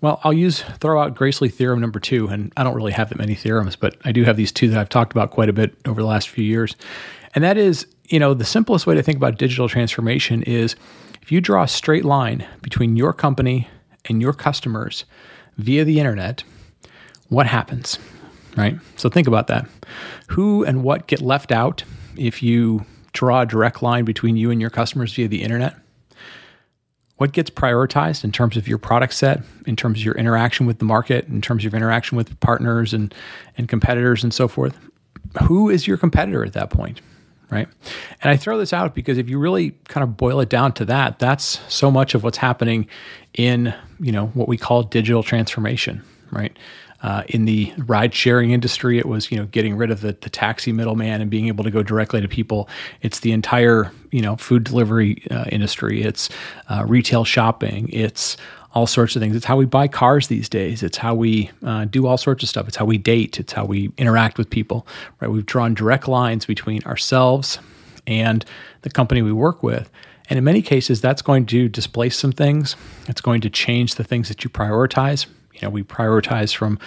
Well, 0.00 0.20
I'll 0.22 0.32
use 0.32 0.62
throw 0.78 1.02
out 1.02 1.16
Gracely 1.16 1.48
theorem 1.52 1.80
number 1.80 1.98
2 1.98 2.28
and 2.28 2.52
I 2.56 2.62
don't 2.62 2.76
really 2.76 2.92
have 2.92 3.08
that 3.08 3.18
many 3.18 3.34
theorems, 3.34 3.74
but 3.74 3.96
I 4.04 4.12
do 4.12 4.22
have 4.22 4.36
these 4.36 4.52
two 4.52 4.68
that 4.68 4.78
I've 4.78 4.88
talked 4.88 5.10
about 5.10 5.32
quite 5.32 5.48
a 5.48 5.52
bit 5.52 5.74
over 5.84 6.00
the 6.00 6.06
last 6.06 6.28
few 6.28 6.44
years. 6.44 6.76
And 7.34 7.42
that 7.42 7.56
is, 7.56 7.88
you 8.04 8.20
know, 8.20 8.34
the 8.34 8.44
simplest 8.44 8.86
way 8.86 8.94
to 8.94 9.02
think 9.02 9.16
about 9.16 9.36
digital 9.36 9.68
transformation 9.68 10.44
is 10.44 10.76
if 11.22 11.32
you 11.32 11.40
draw 11.40 11.64
a 11.64 11.68
straight 11.68 12.04
line 12.04 12.46
between 12.62 12.94
your 12.94 13.12
company 13.12 13.68
and 14.08 14.20
your 14.20 14.32
customers 14.32 15.04
via 15.56 15.84
the 15.84 15.98
internet, 15.98 16.44
what 17.28 17.46
happens? 17.46 17.98
right? 18.58 18.76
So 18.96 19.08
think 19.08 19.28
about 19.28 19.46
that. 19.46 19.66
Who 20.28 20.64
and 20.64 20.82
what 20.82 21.06
get 21.06 21.22
left 21.22 21.52
out 21.52 21.84
if 22.16 22.42
you 22.42 22.84
draw 23.12 23.42
a 23.42 23.46
direct 23.46 23.82
line 23.82 24.04
between 24.04 24.36
you 24.36 24.50
and 24.50 24.60
your 24.60 24.70
customers 24.70 25.14
via 25.14 25.28
the 25.28 25.42
internet? 25.42 25.76
What 27.16 27.32
gets 27.32 27.50
prioritized 27.50 28.22
in 28.24 28.32
terms 28.32 28.56
of 28.56 28.68
your 28.68 28.78
product 28.78 29.14
set, 29.14 29.42
in 29.66 29.76
terms 29.76 30.00
of 30.00 30.04
your 30.04 30.14
interaction 30.14 30.66
with 30.66 30.78
the 30.78 30.84
market, 30.84 31.26
in 31.28 31.40
terms 31.40 31.64
of 31.64 31.74
interaction 31.74 32.16
with 32.16 32.38
partners 32.40 32.92
and, 32.92 33.14
and 33.56 33.68
competitors 33.68 34.22
and 34.22 34.34
so 34.34 34.46
forth? 34.48 34.76
Who 35.44 35.68
is 35.68 35.86
your 35.86 35.96
competitor 35.96 36.44
at 36.44 36.52
that 36.52 36.70
point? 36.70 37.00
Right. 37.50 37.66
And 38.22 38.30
I 38.30 38.36
throw 38.36 38.58
this 38.58 38.74
out 38.74 38.94
because 38.94 39.16
if 39.16 39.30
you 39.30 39.38
really 39.38 39.70
kind 39.88 40.04
of 40.04 40.18
boil 40.18 40.40
it 40.40 40.50
down 40.50 40.72
to 40.74 40.84
that, 40.84 41.18
that's 41.18 41.60
so 41.72 41.90
much 41.90 42.14
of 42.14 42.22
what's 42.22 42.36
happening 42.36 42.86
in, 43.32 43.74
you 43.98 44.12
know, 44.12 44.26
what 44.28 44.48
we 44.48 44.58
call 44.58 44.82
digital 44.82 45.22
transformation, 45.22 46.02
right? 46.30 46.54
Uh, 47.00 47.22
in 47.28 47.44
the 47.44 47.72
ride 47.78 48.12
sharing 48.12 48.50
industry, 48.50 48.98
it 48.98 49.06
was 49.06 49.30
you 49.30 49.36
know 49.36 49.46
getting 49.46 49.76
rid 49.76 49.90
of 49.90 50.00
the, 50.00 50.16
the 50.20 50.28
taxi 50.28 50.72
middleman 50.72 51.20
and 51.20 51.30
being 51.30 51.46
able 51.46 51.62
to 51.62 51.70
go 51.70 51.80
directly 51.80 52.20
to 52.20 52.26
people. 52.26 52.68
It's 53.02 53.20
the 53.20 53.30
entire 53.30 53.92
you 54.10 54.20
know 54.20 54.34
food 54.34 54.64
delivery 54.64 55.22
uh, 55.30 55.44
industry. 55.52 56.02
It's 56.02 56.28
uh, 56.68 56.84
retail 56.88 57.24
shopping. 57.24 57.88
It's 57.92 58.36
all 58.78 58.86
sorts 58.86 59.16
of 59.16 59.20
things. 59.20 59.34
It's 59.34 59.44
how 59.44 59.56
we 59.56 59.64
buy 59.64 59.88
cars 59.88 60.28
these 60.28 60.48
days. 60.48 60.84
It's 60.84 60.98
how 60.98 61.12
we 61.12 61.50
uh, 61.64 61.86
do 61.86 62.06
all 62.06 62.16
sorts 62.16 62.44
of 62.44 62.48
stuff. 62.48 62.68
It's 62.68 62.76
how 62.76 62.84
we 62.84 62.96
date. 62.96 63.40
It's 63.40 63.52
how 63.52 63.64
we 63.64 63.90
interact 63.98 64.38
with 64.38 64.48
people. 64.48 64.86
Right? 65.18 65.28
We've 65.28 65.44
drawn 65.44 65.74
direct 65.74 66.06
lines 66.06 66.46
between 66.46 66.84
ourselves 66.84 67.58
and 68.06 68.44
the 68.82 68.90
company 68.90 69.20
we 69.20 69.32
work 69.32 69.64
with. 69.64 69.90
And 70.30 70.38
in 70.38 70.44
many 70.44 70.62
cases, 70.62 71.00
that's 71.00 71.22
going 71.22 71.46
to 71.46 71.68
displace 71.68 72.16
some 72.16 72.30
things. 72.30 72.76
It's 73.08 73.20
going 73.20 73.40
to 73.40 73.50
change 73.50 73.96
the 73.96 74.04
things 74.04 74.28
that 74.28 74.44
you 74.44 74.50
prioritize. 74.50 75.26
You 75.54 75.62
know, 75.62 75.70
we 75.70 75.82
prioritize 75.82 76.54
from 76.54 76.78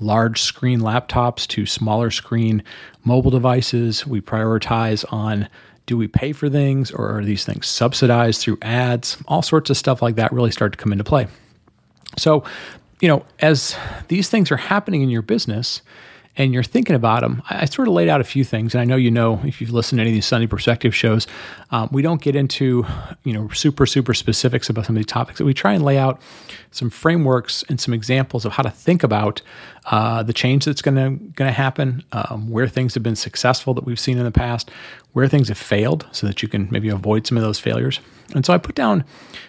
large 0.00 0.40
screen 0.40 0.80
laptops 0.80 1.46
to 1.48 1.66
smaller 1.66 2.10
screen 2.10 2.62
mobile 3.04 3.30
devices. 3.30 4.06
We 4.06 4.22
prioritize 4.22 5.04
on 5.12 5.50
do 5.86 5.96
we 5.96 6.08
pay 6.08 6.32
for 6.32 6.48
things 6.48 6.90
or 6.90 7.18
are 7.18 7.24
these 7.24 7.44
things 7.44 7.66
subsidized 7.66 8.40
through 8.40 8.58
ads? 8.62 9.18
All 9.28 9.42
sorts 9.42 9.70
of 9.70 9.76
stuff 9.76 10.00
like 10.02 10.16
that 10.16 10.32
really 10.32 10.50
start 10.50 10.72
to 10.72 10.78
come 10.78 10.92
into 10.92 11.04
play. 11.04 11.26
So, 12.16 12.44
you 13.00 13.08
know, 13.08 13.24
as 13.40 13.76
these 14.08 14.30
things 14.30 14.50
are 14.50 14.56
happening 14.56 15.02
in 15.02 15.10
your 15.10 15.22
business, 15.22 15.82
and 16.36 16.52
you're 16.52 16.64
thinking 16.64 16.96
about 16.96 17.20
them, 17.20 17.42
I, 17.48 17.64
sort 17.66 17.86
of 17.86 17.94
laid 17.94 18.08
out 18.08 18.20
a 18.20 18.24
few 18.24 18.44
things. 18.44 18.74
And 18.74 18.80
I 18.80 18.84
know 18.84 18.96
you 18.96 19.10
know 19.10 19.40
if 19.44 19.60
you've 19.60 19.70
listened 19.70 19.98
to 19.98 20.00
any 20.00 20.10
of 20.10 20.14
these 20.14 20.26
Sunday 20.26 20.46
Perspective 20.46 20.94
shows, 20.94 21.26
um, 21.70 21.88
we 21.92 22.02
don't 22.02 22.20
get 22.20 22.34
into 22.34 22.84
you 23.22 23.32
know 23.32 23.48
super 23.50 23.86
super 23.86 24.14
specifics 24.14 24.68
about 24.68 24.86
some 24.86 24.96
of 24.96 24.98
these 24.98 25.06
topics. 25.06 25.38
But 25.38 25.46
we 25.46 25.54
try 25.54 25.74
and 25.74 25.84
lay 25.84 25.96
out 25.96 26.20
some 26.72 26.90
frameworks 26.90 27.62
and 27.68 27.80
some 27.80 27.94
examples 27.94 28.44
of 28.44 28.52
how 28.52 28.64
to 28.64 28.70
think 28.70 29.04
about 29.04 29.42
uh, 29.86 30.22
the 30.22 30.32
change 30.32 30.64
that's 30.64 30.82
going 30.82 30.96
to 30.96 31.10
going 31.34 31.48
to 31.48 31.52
happen, 31.52 32.02
um, 32.12 32.48
where 32.50 32.68
things 32.68 32.94
have 32.94 33.02
been 33.02 33.16
successful 33.16 33.74
that 33.74 33.84
we've 33.84 34.00
seen 34.00 34.18
in 34.18 34.24
the 34.24 34.30
past, 34.30 34.70
where 35.12 35.28
things 35.28 35.48
have 35.48 35.58
failed, 35.58 36.06
so 36.12 36.26
that 36.26 36.42
you 36.42 36.48
can 36.48 36.68
maybe 36.70 36.88
avoid 36.88 37.26
some 37.26 37.36
of 37.36 37.44
those 37.44 37.60
failures. 37.60 38.00
And 38.34 38.46
so 38.46 38.52
I 38.52 38.58
put 38.58 38.74
down 38.74 39.04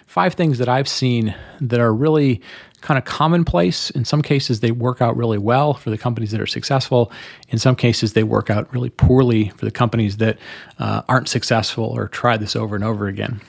five 0.06 0.34
things 0.34 0.58
that 0.58 0.68
I've 0.68 0.88
seen 0.88 1.34
that 1.60 1.80
are 1.80 1.92
really 1.92 2.42
kind 2.82 2.98
of 2.98 3.04
commonplace. 3.04 3.90
In 3.90 4.04
some 4.04 4.22
cases, 4.22 4.60
they 4.60 4.70
work 4.70 5.00
out 5.00 5.16
really 5.16 5.38
well 5.38 5.74
for 5.74 5.90
the 5.90 5.98
companies 5.98 6.30
that 6.30 6.40
are 6.40 6.46
successful. 6.46 7.10
In 7.48 7.58
some 7.58 7.74
cases, 7.74 8.12
they 8.12 8.22
work 8.22 8.50
out 8.50 8.72
really 8.72 8.90
poorly 8.90 9.48
for 9.50 9.64
the 9.64 9.70
companies 9.70 10.18
that 10.18 10.38
uh, 10.78 11.02
aren't 11.08 11.28
successful 11.28 11.84
or 11.84 12.08
try 12.08 12.36
this 12.36 12.54
over 12.54 12.76
and 12.76 12.84
over 12.84 13.08
again. 13.08 13.40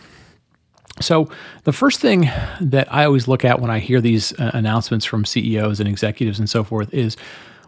So, 1.00 1.30
the 1.64 1.74
first 1.74 2.00
thing 2.00 2.30
that 2.60 2.92
I 2.92 3.06
always 3.06 3.28
look 3.28 3.46
at 3.46 3.60
when 3.60 3.70
I 3.70 3.80
hear 3.80 4.02
these 4.02 4.34
uh, 4.40 4.52
announcements 4.54 5.06
from 5.06 5.26
CEOs 5.26 5.80
and 5.80 5.88
executives 5.88 6.40
and 6.40 6.50
so 6.50 6.64
forth 6.64 6.92
is 6.94 7.16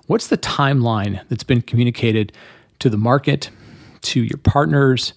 what's 0.07 0.27
the 0.27 0.37
timeline 0.37 1.21
that's 1.29 1.43
been 1.43 1.61
communicated 1.61 2.33
to 2.79 2.89
the 2.89 2.97
market, 2.97 3.51
to 4.01 4.23
your 4.23 4.37
partners, 4.37 5.13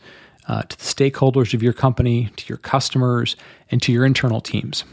uh, 0.47 0.63
to 0.63 0.77
the 0.77 0.85
stakeholders 0.85 1.55
of 1.55 1.63
your 1.63 1.73
company, 1.73 2.31
to 2.37 2.47
your 2.49 2.59
customers, 2.59 3.35
and 3.71 3.81
to 3.83 3.93
your 3.93 4.05
internal 4.05 4.43
teams? 4.43 4.85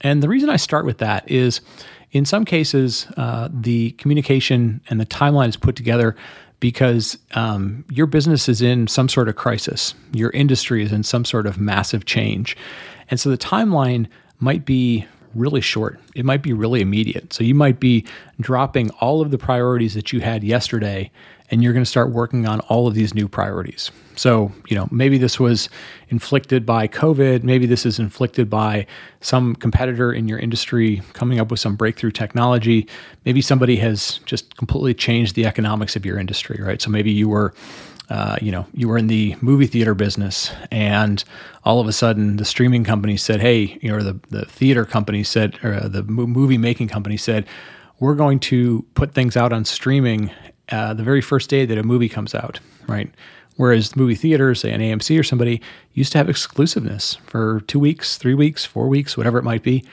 And 0.00 0.22
the 0.22 0.28
reason 0.28 0.50
I 0.50 0.56
start 0.56 0.84
with 0.84 0.98
that 0.98 1.30
is 1.30 1.60
in 2.10 2.24
some 2.24 2.44
cases, 2.44 3.06
uh, 3.16 3.48
the 3.52 3.90
communication 3.92 4.80
and 4.88 5.00
the 5.00 5.06
timeline 5.06 5.48
is 5.48 5.56
put 5.56 5.76
together 5.76 6.14
because 6.60 7.18
um, 7.34 7.84
your 7.90 8.06
business 8.06 8.48
is 8.48 8.62
in 8.62 8.86
some 8.86 9.08
sort 9.08 9.28
of 9.28 9.36
crisis, 9.36 9.94
your 10.12 10.30
industry 10.30 10.82
is 10.82 10.92
in 10.92 11.02
some 11.02 11.24
sort 11.24 11.46
of 11.46 11.58
massive 11.58 12.04
change. 12.04 12.56
And 13.10 13.20
so 13.20 13.30
the 13.30 13.38
timeline 13.38 14.06
might 14.38 14.64
be 14.64 15.06
really 15.34 15.60
short, 15.60 16.00
it 16.14 16.24
might 16.24 16.42
be 16.42 16.52
really 16.52 16.80
immediate. 16.80 17.32
So 17.32 17.44
you 17.44 17.54
might 17.54 17.80
be 17.80 18.04
dropping 18.40 18.90
all 19.00 19.20
of 19.20 19.30
the 19.30 19.38
priorities 19.38 19.94
that 19.94 20.12
you 20.12 20.20
had 20.20 20.44
yesterday 20.44 21.10
and 21.50 21.62
you're 21.62 21.72
going 21.72 21.84
to 21.84 21.90
start 21.90 22.10
working 22.10 22.46
on 22.46 22.60
all 22.60 22.86
of 22.86 22.94
these 22.94 23.14
new 23.14 23.28
priorities. 23.28 23.90
So, 24.16 24.52
you 24.68 24.76
know, 24.76 24.88
maybe 24.90 25.18
this 25.18 25.38
was 25.38 25.68
inflicted 26.08 26.64
by 26.64 26.88
COVID, 26.88 27.42
maybe 27.42 27.66
this 27.66 27.84
is 27.84 27.98
inflicted 27.98 28.48
by 28.48 28.86
some 29.20 29.54
competitor 29.56 30.12
in 30.12 30.26
your 30.26 30.38
industry 30.38 31.02
coming 31.12 31.40
up 31.40 31.50
with 31.50 31.60
some 31.60 31.76
breakthrough 31.76 32.12
technology. 32.12 32.88
Maybe 33.24 33.42
somebody 33.42 33.76
has 33.76 34.20
just 34.24 34.56
completely 34.56 34.94
changed 34.94 35.34
the 35.34 35.46
economics 35.46 35.96
of 35.96 36.06
your 36.06 36.18
industry, 36.18 36.62
right? 36.62 36.80
So 36.80 36.90
maybe 36.90 37.10
you 37.10 37.28
were 37.28 37.52
uh, 38.10 38.36
you 38.42 38.52
know, 38.52 38.66
you 38.74 38.88
were 38.88 38.98
in 38.98 39.06
the 39.06 39.34
movie 39.40 39.66
theater 39.66 39.94
business, 39.94 40.52
and 40.70 41.24
all 41.64 41.80
of 41.80 41.88
a 41.88 41.92
sudden 41.92 42.36
the 42.36 42.44
streaming 42.44 42.84
company 42.84 43.16
said, 43.16 43.40
"Hey," 43.40 43.78
you 43.80 43.90
know, 43.90 44.02
the 44.02 44.20
the 44.30 44.44
theater 44.44 44.84
company 44.84 45.24
said, 45.24 45.58
or 45.62 45.74
uh, 45.74 45.88
the 45.88 46.02
movie 46.02 46.58
making 46.58 46.88
company 46.88 47.16
said, 47.16 47.46
"We're 48.00 48.14
going 48.14 48.40
to 48.40 48.84
put 48.94 49.14
things 49.14 49.36
out 49.36 49.52
on 49.52 49.64
streaming 49.64 50.30
uh, 50.70 50.94
the 50.94 51.02
very 51.02 51.22
first 51.22 51.48
day 51.48 51.64
that 51.64 51.78
a 51.78 51.82
movie 51.82 52.08
comes 52.08 52.34
out." 52.34 52.60
Right? 52.86 53.10
Whereas 53.56 53.94
movie 53.94 54.16
theaters, 54.16 54.60
say 54.60 54.72
an 54.72 54.80
AMC 54.80 55.18
or 55.18 55.22
somebody, 55.22 55.62
used 55.92 56.12
to 56.12 56.18
have 56.18 56.28
exclusiveness 56.28 57.14
for 57.26 57.60
two 57.62 57.78
weeks, 57.78 58.18
three 58.18 58.34
weeks, 58.34 58.64
four 58.64 58.88
weeks, 58.88 59.16
whatever 59.16 59.38
it 59.38 59.44
might 59.44 59.62
be. 59.62 59.84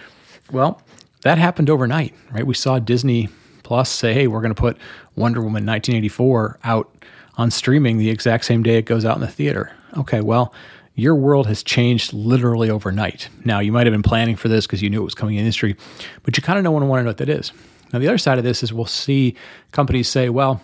Well, 0.51 0.81
that 1.21 1.37
happened 1.37 1.69
overnight, 1.69 2.15
right? 2.31 2.45
We 2.45 2.55
saw 2.55 2.79
Disney 2.79 3.29
Plus 3.63 3.89
say, 3.89 4.13
hey, 4.13 4.27
we're 4.27 4.41
going 4.41 4.53
to 4.53 4.59
put 4.59 4.77
Wonder 5.15 5.39
Woman 5.39 5.65
1984 5.65 6.59
out 6.63 7.00
on 7.37 7.51
streaming 7.51 7.97
the 7.97 8.09
exact 8.09 8.45
same 8.45 8.63
day 8.63 8.77
it 8.77 8.85
goes 8.85 9.05
out 9.05 9.15
in 9.15 9.21
the 9.21 9.27
theater. 9.27 9.71
Okay, 9.97 10.21
well, 10.21 10.53
your 10.95 11.15
world 11.15 11.47
has 11.47 11.63
changed 11.63 12.13
literally 12.13 12.69
overnight. 12.69 13.29
Now, 13.45 13.59
you 13.59 13.71
might 13.71 13.87
have 13.87 13.93
been 13.93 14.03
planning 14.03 14.35
for 14.35 14.49
this 14.49 14.67
because 14.67 14.81
you 14.81 14.89
knew 14.89 15.01
it 15.01 15.05
was 15.05 15.15
coming 15.15 15.35
in 15.35 15.41
industry, 15.41 15.75
but 16.23 16.37
you 16.37 16.43
kind 16.43 16.57
of 16.57 16.63
don't 16.63 16.73
want 16.73 16.83
to 16.83 17.03
know 17.03 17.09
what 17.09 17.17
that 17.17 17.29
is. 17.29 17.51
Now, 17.93 17.99
the 17.99 18.07
other 18.07 18.17
side 18.17 18.37
of 18.37 18.43
this 18.43 18.63
is 18.63 18.73
we'll 18.73 18.85
see 18.85 19.35
companies 19.71 20.07
say, 20.07 20.29
well, 20.29 20.61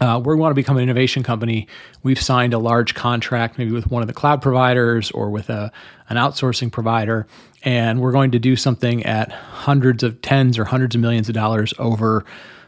uh, 0.00 0.20
we 0.24 0.34
want 0.34 0.50
to 0.50 0.54
become 0.54 0.76
an 0.76 0.82
innovation 0.82 1.22
company. 1.22 1.68
We've 2.02 2.20
signed 2.20 2.52
a 2.52 2.58
large 2.58 2.94
contract, 2.94 3.58
maybe 3.58 3.70
with 3.70 3.90
one 3.90 4.02
of 4.02 4.08
the 4.08 4.14
cloud 4.14 4.42
providers 4.42 5.10
or 5.12 5.30
with 5.30 5.50
a, 5.50 5.70
an 6.08 6.16
outsourcing 6.16 6.72
provider, 6.72 7.26
and 7.62 8.00
we're 8.00 8.12
going 8.12 8.32
to 8.32 8.38
do 8.38 8.56
something 8.56 9.04
at 9.04 9.30
hundreds 9.30 10.02
of 10.02 10.20
tens 10.20 10.58
or 10.58 10.64
hundreds 10.64 10.94
of 10.94 11.00
millions 11.00 11.28
of 11.28 11.34
dollars 11.34 11.72
over 11.78 12.24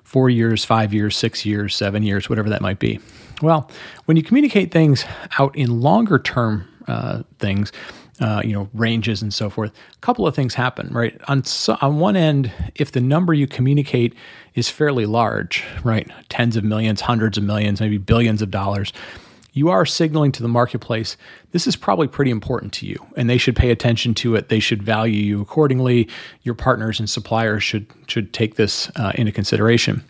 four 0.07 0.31
years, 0.31 0.65
five 0.65 0.95
years, 0.95 1.17
six 1.17 1.45
years, 1.45 1.75
seven 1.75 2.05
years, 2.05 2.31
whatever 2.31 2.49
that 2.49 2.63
might 2.63 2.79
be. 2.79 3.01
Well, 3.43 3.69
when 4.05 4.17
you 4.17 4.23
communicate 4.23 4.71
things 4.71 5.05
out 5.37 5.55
in 5.57 5.81
longer 5.81 6.21
term 6.21 6.69
uh, 6.87 7.25
things, 7.41 7.73
uh, 8.21 8.41
you 8.45 8.53
know, 8.53 8.71
ranges 8.73 9.21
and 9.21 9.35
so 9.35 9.51
forth, 9.51 9.73
a 9.73 9.99
couple 9.99 10.25
of 10.25 10.35
things 10.35 10.55
happen, 10.55 10.89
right? 10.93 11.21
On, 11.27 11.43
so, 11.43 11.77
on 11.83 11.99
one 11.99 12.15
end, 12.15 12.53
if 12.77 12.93
the 12.93 13.01
number 13.01 13.35
you 13.35 13.49
communicate 13.49 14.15
is 14.55 14.71
fairly 14.71 15.07
large, 15.07 15.65
right, 15.83 16.09
tens 16.29 16.57
of 16.57 16.63
millions, 16.63 17.01
hundreds 17.01 17.37
of 17.37 17.43
millions, 17.43 17.81
maybe 17.81 17.99
billions 17.99 18.41
of 18.41 18.51
dollars, 18.53 18.93
you 19.57 19.71
are 19.71 19.87
signaling 19.87 20.31
to 20.33 20.43
the 20.43 20.49
marketplace 20.49 21.17
this 21.53 21.67
is 21.67 21.75
probably 21.75 22.07
pretty 22.07 22.31
important 22.31 22.75
to 22.75 22.87
you 22.87 23.05
and 23.17 23.31
they 23.31 23.39
should 23.39 23.57
pay 23.57 23.71
attention 23.71 24.13
to 24.13 24.35
it. 24.35 24.51
They 24.51 24.61
should 24.61 24.83
value 24.83 25.23
you 25.23 25.41
accordingly. 25.41 26.07
Your 26.43 26.55
partners 26.55 27.01
and 27.01 27.09
suppliers 27.09 27.63
should 27.63 27.87
should 28.09 28.35
take 28.35 28.57
this 28.57 28.91
uh, 28.97 29.13
into 29.15 29.33
consideration. 29.33 30.05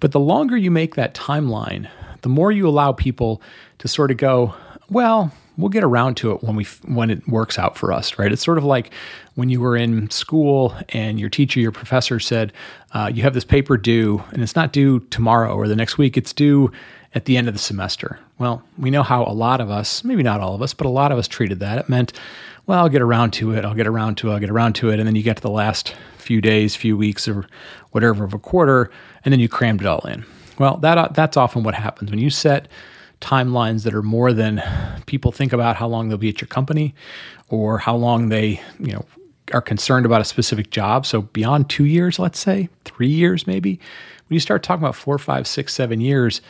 But 0.00 0.10
the 0.10 0.18
longer 0.18 0.56
you 0.56 0.72
make 0.72 0.96
that 0.96 1.14
timeline 1.14 1.88
the 2.22 2.28
more 2.28 2.50
you 2.50 2.68
allow 2.68 2.92
people 2.92 3.40
to 3.78 3.86
sort 3.86 4.10
of 4.10 4.16
go 4.16 4.54
well 4.90 5.32
we'll 5.56 5.68
get 5.68 5.84
around 5.84 6.16
to 6.16 6.32
it 6.32 6.42
when 6.42 6.56
we 6.56 6.64
when 6.86 7.10
it 7.10 7.28
works 7.28 7.56
out 7.56 7.76
for 7.76 7.92
us 7.92 8.18
right? 8.18 8.32
It's 8.32 8.44
sort 8.44 8.58
of 8.58 8.64
like 8.64 8.92
when 9.36 9.48
you 9.48 9.60
were 9.60 9.76
in 9.76 10.10
school 10.10 10.74
and 10.88 11.20
your 11.20 11.30
teacher 11.30 11.60
your 11.60 11.70
professor 11.70 12.18
said 12.18 12.52
uh, 12.92 13.08
you 13.14 13.22
have 13.22 13.34
this 13.34 13.44
paper 13.44 13.76
due 13.76 14.24
and 14.32 14.42
it's 14.42 14.56
not 14.56 14.72
due 14.72 14.98
tomorrow 15.10 15.54
or 15.54 15.68
the 15.68 15.76
next 15.76 15.98
week. 15.98 16.16
It's 16.16 16.32
due 16.32 16.72
at 17.14 17.24
the 17.24 17.36
end 17.36 17.48
of 17.48 17.54
the 17.54 17.60
semester. 17.60 18.18
Well 18.38 18.62
we 18.78 18.90
know 18.90 19.02
how 19.02 19.24
a 19.24 19.32
lot 19.32 19.60
of 19.60 19.70
us 19.70 20.04
maybe 20.04 20.22
not 20.22 20.40
all 20.40 20.54
of 20.54 20.62
us 20.62 20.74
but 20.74 20.86
a 20.86 20.90
lot 20.90 21.12
of 21.12 21.18
us 21.18 21.28
treated 21.28 21.60
that. 21.60 21.78
It 21.78 21.88
meant 21.88 22.12
well 22.66 22.80
i'll 22.80 22.88
get 22.88 23.02
around 23.02 23.32
to 23.32 23.52
it 23.52 23.64
i'll 23.64 23.74
get 23.74 23.86
around 23.86 24.16
to 24.16 24.28
it 24.28 24.32
i'll 24.34 24.38
get 24.38 24.50
around 24.50 24.74
to 24.74 24.90
it 24.90 24.98
and 24.98 25.06
then 25.06 25.16
you 25.16 25.22
get 25.22 25.36
to 25.36 25.42
the 25.42 25.50
last 25.50 25.96
few 26.18 26.40
days 26.40 26.76
few 26.76 26.96
weeks 26.96 27.26
or 27.26 27.46
whatever 27.90 28.22
of 28.22 28.34
a 28.34 28.38
quarter 28.38 28.90
and 29.24 29.32
then 29.32 29.40
you 29.40 29.48
crammed 29.48 29.80
it 29.80 29.86
all 29.86 30.06
in. 30.06 30.24
Well 30.58 30.76
that 30.78 30.98
uh, 30.98 31.08
that's 31.12 31.36
often 31.36 31.62
what 31.62 31.74
happens. 31.74 32.10
When 32.10 32.20
you 32.20 32.30
set 32.30 32.68
timelines 33.20 33.84
that 33.84 33.94
are 33.94 34.02
more 34.02 34.32
than 34.32 34.62
people 35.06 35.32
think 35.32 35.52
about 35.52 35.76
how 35.76 35.86
long 35.86 36.08
they'll 36.08 36.18
be 36.18 36.28
at 36.28 36.40
your 36.40 36.48
company 36.48 36.94
or 37.48 37.78
how 37.78 37.96
long 37.96 38.28
they, 38.28 38.60
you 38.78 38.92
know, 38.92 39.04
are 39.52 39.60
concerned 39.60 40.06
about 40.06 40.20
a 40.20 40.24
specific 40.24 40.70
job. 40.70 41.04
So 41.04 41.22
beyond 41.22 41.68
two 41.68 41.84
years, 41.84 42.18
let's 42.18 42.38
say, 42.38 42.68
three 42.84 43.08
years 43.08 43.46
maybe, 43.46 43.80
when 44.28 44.34
you 44.34 44.40
start 44.40 44.62
talking 44.62 44.82
about 44.82 44.94
four, 44.94 45.18
five, 45.18 45.46
six, 45.46 45.74
seven 45.74 46.00
years, 46.00 46.40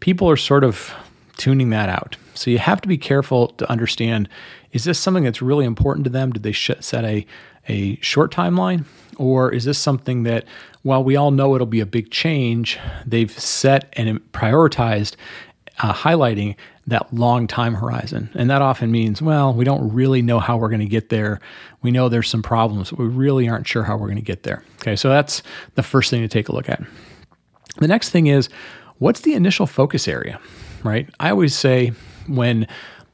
people 0.00 0.28
are 0.28 0.36
sort 0.36 0.64
of 0.64 0.92
tuning 1.36 1.70
that 1.70 1.88
out. 1.88 2.16
So 2.34 2.50
you 2.50 2.58
have 2.58 2.80
to 2.82 2.88
be 2.88 2.98
careful 2.98 3.48
to 3.48 3.70
understand 3.70 4.28
is 4.72 4.84
this 4.84 4.98
something 4.98 5.24
that's 5.24 5.40
really 5.40 5.64
important 5.64 6.04
to 6.04 6.10
them? 6.10 6.30
Did 6.30 6.42
they 6.42 6.52
sh- 6.52 6.70
set 6.80 7.04
a, 7.04 7.26
a 7.68 7.96
short 8.00 8.32
timeline? 8.32 8.84
Or 9.16 9.52
is 9.52 9.64
this 9.64 9.78
something 9.78 10.24
that, 10.24 10.44
while 10.82 11.02
we 11.02 11.16
all 11.16 11.30
know 11.30 11.54
it'll 11.54 11.66
be 11.66 11.80
a 11.80 11.86
big 11.86 12.10
change, 12.10 12.78
they've 13.06 13.30
set 13.30 13.92
and 13.94 14.20
prioritized 14.32 15.16
uh, 15.78 15.92
highlighting 15.92 16.56
that 16.86 17.12
long 17.12 17.46
time 17.46 17.74
horizon. 17.74 18.30
And 18.34 18.50
that 18.50 18.62
often 18.62 18.90
means, 18.90 19.20
well, 19.20 19.52
we 19.52 19.64
don't 19.64 19.92
really 19.92 20.22
know 20.22 20.40
how 20.40 20.56
we're 20.56 20.70
going 20.70 20.80
to 20.80 20.86
get 20.86 21.10
there. 21.10 21.40
We 21.82 21.90
know 21.90 22.08
there's 22.08 22.28
some 22.28 22.42
problems, 22.42 22.90
but 22.90 22.98
we 22.98 23.06
really 23.06 23.48
aren't 23.48 23.66
sure 23.66 23.84
how 23.84 23.96
we're 23.96 24.06
going 24.06 24.16
to 24.16 24.22
get 24.22 24.42
there. 24.42 24.64
Okay, 24.76 24.96
so 24.96 25.08
that's 25.08 25.42
the 25.74 25.82
first 25.82 26.10
thing 26.10 26.22
to 26.22 26.28
take 26.28 26.48
a 26.48 26.52
look 26.52 26.68
at. 26.68 26.82
The 27.76 27.88
next 27.88 28.10
thing 28.10 28.26
is, 28.26 28.48
what's 28.98 29.20
the 29.20 29.34
initial 29.34 29.66
focus 29.66 30.08
area, 30.08 30.40
right? 30.82 31.08
I 31.20 31.30
always 31.30 31.54
say 31.54 31.92
when 32.26 32.66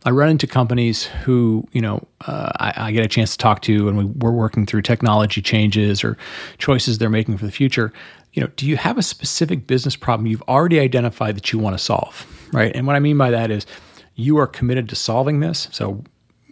I 0.07 0.11
run 0.11 0.29
into 0.29 0.47
companies 0.47 1.05
who, 1.05 1.67
you 1.73 1.81
know, 1.81 2.07
uh, 2.27 2.51
I, 2.61 2.89
I, 2.89 2.93
get 2.93 3.05
a 3.05 3.09
chance 3.09 3.33
to 3.33 3.39
talk 3.39 3.63
to, 3.63 3.89
and 3.89 3.97
we, 3.97 4.05
we're 4.05 4.33
working 4.33 4.67
through 4.67 4.83
technology 4.83 5.41
changes 5.41 6.05
or 6.05 6.19
choices 6.59 6.99
they're 6.99 7.09
making 7.09 7.39
for 7.39 7.47
the 7.47 7.53
future. 7.53 7.91
You 8.35 8.43
know, 8.43 8.49
do 8.57 8.67
you 8.67 8.77
have 8.77 8.99
a 8.99 9.03
specific 9.03 9.67
business 9.67 9.97
problem 9.97 10.27
you've 10.27 10.43
already 10.43 10.79
identified 10.79 11.37
that 11.37 11.53
you 11.53 11.59
want 11.59 11.79
to 11.79 11.83
solve, 11.83 12.27
right? 12.53 12.75
And 12.75 12.87
what 12.87 12.97
I 12.97 12.99
mean 12.99 13.17
by 13.17 13.31
that 13.31 13.51
is 13.51 13.65
you 14.15 14.37
are 14.37 14.47
committed 14.47 14.91
to 14.91 14.97
solving 14.97 15.41
this. 15.41 15.69
So 15.73 16.05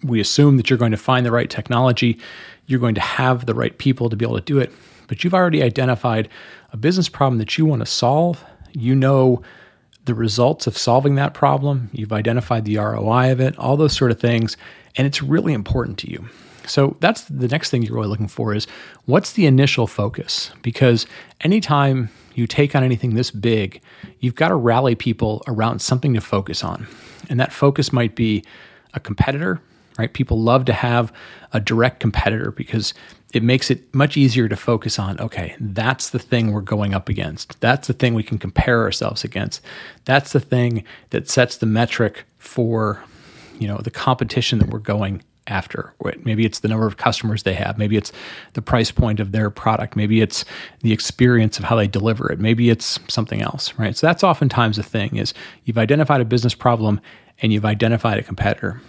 we 0.03 0.21
assume 0.21 0.57
that 0.57 0.71
you're 0.71 0.79
going 0.79 0.93
to 0.93 0.97
find 0.97 1.27
the 1.27 1.31
right 1.31 1.51
technology, 1.51 2.19
you're 2.67 2.81
going 2.81 2.95
to 2.95 3.01
have 3.01 3.45
the 3.47 3.55
right 3.55 3.77
people 3.77 4.09
to 4.09 4.17
be 4.17 4.25
able 4.25 4.37
to 4.37 4.43
do 4.43 4.59
it, 4.59 4.73
but 5.09 5.23
you've 5.23 5.35
already 5.35 5.62
identified 5.62 6.29
a 6.73 6.77
business 6.77 7.09
problem 7.09 7.39
that 7.39 7.59
you 7.59 7.67
want 7.67 7.81
to 7.81 7.87
solve. 7.87 8.43
You 8.73 8.95
know 8.95 9.43
the 10.05 10.14
results 10.14 10.67
of 10.67 10.76
solving 10.76 11.14
that 11.14 11.33
problem, 11.35 11.91
you've 11.93 12.12
identified 12.12 12.64
the 12.64 12.76
ROI 12.76 13.33
of 13.33 13.41
it, 13.41 13.57
all 13.59 13.76
those 13.76 13.97
sort 13.97 14.11
of 14.11 14.21
things, 14.21 14.57
and 14.97 15.07
it's 15.07 15.23
really 15.23 15.52
important 15.52 15.99
to 15.99 16.11
you. 16.11 16.29
So 16.67 16.97
that's 17.00 17.23
the 17.23 17.49
next 17.49 17.71
thing 17.71 17.83
you're 17.83 17.95
really 17.95 18.09
looking 18.09 18.29
for 18.29 18.55
is 18.55 18.67
what's 19.07 19.33
the 19.33 19.47
initial 19.47 19.87
focus? 19.87 20.50
Because 20.62 21.07
anytime 21.41 22.09
you 22.35 22.47
take 22.47 22.75
on 22.75 22.83
anything 22.83 23.14
this 23.14 23.31
big, 23.31 23.81
you've 24.21 24.35
got 24.35 24.49
to 24.49 24.55
rally 24.55 24.95
people 24.95 25.43
around 25.47 25.81
something 25.81 26.14
to 26.14 26.21
focus 26.21 26.64
on. 26.64 26.87
And 27.29 27.38
that 27.41 27.52
focus 27.52 27.93
might 27.93 28.14
be 28.14 28.45
a 28.95 29.00
competitor, 29.00 29.61
right? 29.99 30.12
People 30.12 30.40
love 30.40 30.64
to 30.66 30.72
have 30.72 31.12
a 31.52 31.61
direct 31.61 32.00
competitor 32.00 32.50
because 32.50 32.94
it 33.32 33.42
makes 33.42 33.70
it 33.70 33.94
much 33.94 34.16
easier 34.16 34.49
to 34.49 34.56
focus 34.56 34.99
on 34.99 35.18
okay 35.18 35.56
that's 35.58 36.11
the 36.11 36.18
thing 36.18 36.52
we're 36.52 36.61
going 36.61 36.94
up 36.94 37.08
against. 37.08 37.58
That's 37.61 37.88
the 37.88 37.94
thing 37.94 38.14
we 38.14 38.22
can 38.22 38.38
compare 38.38 38.82
ourselves 38.82 39.25
against. 39.25 39.62
That's 40.04 40.32
the 40.32 40.40
thing 40.40 40.84
that 41.11 41.28
sets 41.28 41.56
the 41.56 41.66
metric 41.66 42.25
for 42.38 43.02
you 43.58 43.68
know 43.68 43.78
the 43.78 43.90
competition 43.90 44.58
that 44.58 44.68
we're 44.68 44.78
going 44.78 45.22
after. 45.49 45.92
Maybe 46.25 46.44
it's 46.44 46.61
the 46.61 46.68
number 46.68 46.87
of 46.87 46.99
customers 46.99 47.42
they 47.42 47.54
have. 47.54 47.76
Maybe 47.76 47.96
it's 47.96 48.12
the 48.52 48.62
price 48.62 48.92
point 48.92 49.18
of 49.18 49.32
their 49.32 49.50
product. 49.50 49.96
Maybe 49.96 50.20
it's 50.20 50.44
the 50.82 50.92
experience 50.92 51.58
of 51.58 51.64
how 51.64 51.75
they 51.75 51.88
deliver 51.88 52.30
it. 52.30 52.38
Maybe 52.38 52.70
it's 52.70 53.00
something 53.08 53.42
else 53.42 53.75
right? 53.76 53.96
So 53.96 54.06
that's 54.06 54.22
oftentimes 54.22 54.76
the 54.76 54.82
thing 54.82 55.16
is 55.16 55.34
you've 55.64 55.78
identified 55.78 56.20
a 56.20 56.25
business 56.25 56.54
problem 56.54 57.00
and 57.40 57.52
you've 57.52 57.64
identified 57.64 58.18
a 58.18 58.22
competitor 58.22 58.80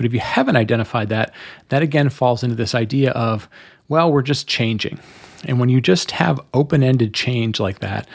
but 0.00 0.06
if 0.06 0.14
you 0.14 0.20
haven't 0.20 0.56
identified 0.56 1.10
that 1.10 1.30
that 1.68 1.82
again 1.82 2.08
falls 2.08 2.42
into 2.42 2.56
this 2.56 2.74
idea 2.74 3.10
of 3.10 3.50
well, 3.88 4.10
we're 4.10 4.22
just 4.22 4.46
changing. 4.48 4.98
And 5.44 5.60
when 5.60 5.68
you 5.68 5.82
just 5.82 6.12
have 6.12 6.40
open 6.54 6.82
ended 6.82 7.12
change 7.12 7.60
like 7.60 7.80
that, 7.80 8.08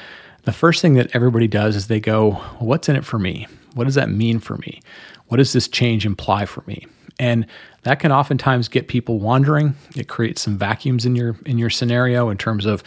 the 0.46 0.52
first 0.52 0.82
thing 0.82 0.96
that 0.96 1.16
everybody 1.16 1.48
does 1.48 1.76
is 1.76 1.86
they 1.86 2.00
go, 2.00 2.30
well, 2.30 2.56
What's 2.62 2.90
in 2.90 2.96
it 2.96 3.06
for 3.06 3.20
me? 3.20 3.46
What 3.76 3.84
does 3.84 3.94
that 3.94 4.10
mean 4.10 4.40
for 4.40 4.58
me? 4.58 4.82
What 5.28 5.38
does 5.38 5.54
this 5.54 5.68
change 5.68 6.08
imply 6.08 6.48
for 6.48 6.64
me? 6.66 6.88
And 7.20 7.46
that 7.84 8.00
can 8.00 8.12
oftentimes 8.12 8.68
get 8.68 8.88
people 8.88 9.20
wandering. 9.20 9.76
It 9.96 10.08
creates 10.08 10.42
some 10.42 10.58
vacuums 10.58 11.06
in 11.06 11.16
your 11.16 11.38
in 11.46 11.60
your 11.60 11.70
scenario 11.70 12.30
in 12.32 12.40
terms 12.40 12.66
of 12.66 12.82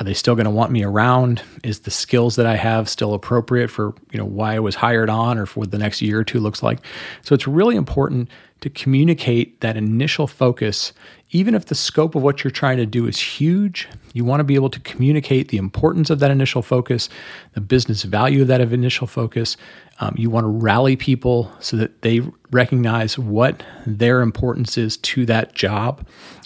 are 0.00 0.04
they 0.04 0.14
still 0.14 0.34
going 0.34 0.46
to 0.46 0.50
want 0.50 0.72
me 0.72 0.82
around? 0.82 1.42
Is 1.62 1.80
the 1.80 1.90
skills 1.90 2.36
that 2.36 2.46
I 2.46 2.56
have 2.56 2.88
still 2.88 3.12
appropriate 3.12 3.68
for 3.68 3.94
you 4.10 4.18
know 4.18 4.24
why 4.24 4.56
I 4.56 4.60
was 4.60 4.74
hired 4.74 5.10
on 5.10 5.38
or 5.38 5.46
for 5.46 5.60
what 5.60 5.70
the 5.70 5.78
next 5.78 6.00
year 6.00 6.18
or 6.18 6.24
two 6.24 6.40
looks 6.40 6.62
like? 6.62 6.78
So 7.22 7.34
it's 7.34 7.46
really 7.46 7.76
important 7.76 8.30
to 8.62 8.70
communicate 8.70 9.60
that 9.60 9.76
initial 9.76 10.26
focus 10.26 10.92
even 11.32 11.54
if 11.54 11.66
the 11.66 11.74
scope 11.74 12.14
of 12.14 12.22
what 12.22 12.42
you're 12.42 12.50
trying 12.50 12.76
to 12.78 12.86
do 12.86 13.06
is 13.06 13.20
huge, 13.20 13.88
you 14.12 14.24
want 14.24 14.40
to 14.40 14.44
be 14.44 14.56
able 14.56 14.70
to 14.70 14.80
communicate 14.80 15.48
the 15.48 15.58
importance 15.58 16.10
of 16.10 16.18
that 16.18 16.30
initial 16.30 16.60
focus, 16.60 17.08
the 17.52 17.60
business 17.60 18.02
value 18.02 18.42
of 18.42 18.48
that 18.48 18.60
initial 18.60 19.06
focus. 19.06 19.56
Um, 20.00 20.14
you 20.18 20.28
want 20.28 20.44
to 20.44 20.48
rally 20.48 20.96
people 20.96 21.52
so 21.60 21.76
that 21.76 22.02
they 22.02 22.20
recognize 22.50 23.16
what 23.16 23.62
their 23.86 24.22
importance 24.22 24.76
is 24.76 24.96
to 24.96 25.24
that 25.26 25.54
job, 25.54 26.04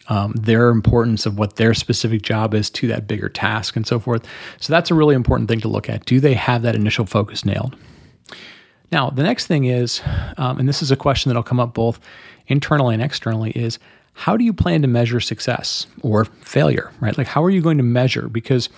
um, 0.08 0.32
their 0.32 0.68
importance 0.68 1.26
of 1.26 1.38
what 1.38 1.56
their 1.56 1.74
specific 1.74 2.22
job 2.22 2.54
is 2.54 2.70
to 2.70 2.86
that 2.88 3.06
bigger 3.06 3.28
task, 3.28 3.76
and 3.76 3.86
so 3.86 3.98
forth. 3.98 4.26
So 4.60 4.72
that's 4.72 4.90
a 4.90 4.94
really 4.94 5.14
important 5.14 5.48
thing 5.48 5.60
to 5.60 5.68
look 5.68 5.88
at. 5.88 6.04
Do 6.04 6.20
they 6.20 6.34
have 6.34 6.62
that 6.62 6.74
initial 6.74 7.06
focus 7.06 7.44
nailed? 7.44 7.76
Now, 8.92 9.10
the 9.10 9.22
next 9.22 9.46
thing 9.46 9.64
is, 9.64 10.02
um, 10.36 10.58
and 10.58 10.68
this 10.68 10.82
is 10.82 10.90
a 10.90 10.96
question 10.96 11.30
that'll 11.30 11.42
come 11.42 11.58
up 11.58 11.74
both 11.74 11.98
internally 12.46 12.94
and 12.94 13.02
externally, 13.02 13.50
is 13.52 13.78
how 14.12 14.36
do 14.36 14.44
you 14.44 14.52
plan 14.52 14.82
to 14.82 14.88
measure 14.88 15.18
success 15.18 15.86
or 16.02 16.26
failure, 16.26 16.92
right? 17.00 17.18
Like, 17.18 17.26
how 17.26 17.42
are 17.42 17.50
you 17.50 17.60
going 17.60 17.78
to 17.78 17.84
measure? 17.84 18.28
Because 18.28 18.68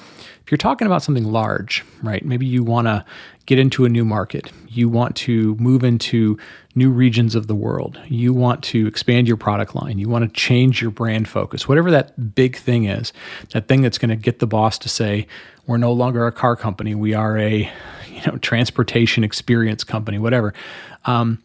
if 0.43 0.51
you're 0.51 0.57
talking 0.57 0.87
about 0.87 1.03
something 1.03 1.25
large, 1.25 1.85
right, 2.03 2.25
maybe 2.25 2.47
you 2.47 2.65
want 2.65 2.87
to 2.87 3.05
get 3.45 3.59
into 3.59 3.85
a 3.85 3.89
new 3.89 4.05
market, 4.05 4.51
you 4.69 4.89
want 4.89 5.15
to 5.17 5.55
move 5.57 5.85
into 5.85 6.39
new 6.77 6.91
regions 6.91 7.35
of 7.35 7.47
the 7.47 7.55
world, 7.55 7.99
you 8.07 8.35
want 8.35 8.63
to 8.63 8.87
expand 8.87 9.27
your 9.27 9.37
product 9.37 9.75
line, 9.75 9.99
you 9.99 10.09
want 10.09 10.25
to 10.25 10.41
change 10.41 10.83
your 10.83 10.91
brand 10.91 11.27
focus, 11.27 11.67
whatever 11.67 11.91
that 11.91 12.35
big 12.35 12.57
thing 12.57 12.85
is, 12.85 13.13
that 13.51 13.67
thing 13.67 13.81
that's 13.81 13.99
going 13.99 14.11
to 14.11 14.17
get 14.17 14.39
the 14.39 14.47
boss 14.47 14.79
to 14.79 14.89
say, 14.89 15.27
we're 15.67 15.79
no 15.79 15.93
longer 15.93 16.27
a 16.27 16.33
car 16.33 16.55
company, 16.55 16.95
we 16.95 17.15
are 17.15 17.39
a 17.39 17.71
you 18.09 18.23
know 18.27 18.39
transportation 18.39 19.25
experience 19.25 19.83
company, 19.83 20.19
whatever. 20.19 20.55
Um, 21.07 21.43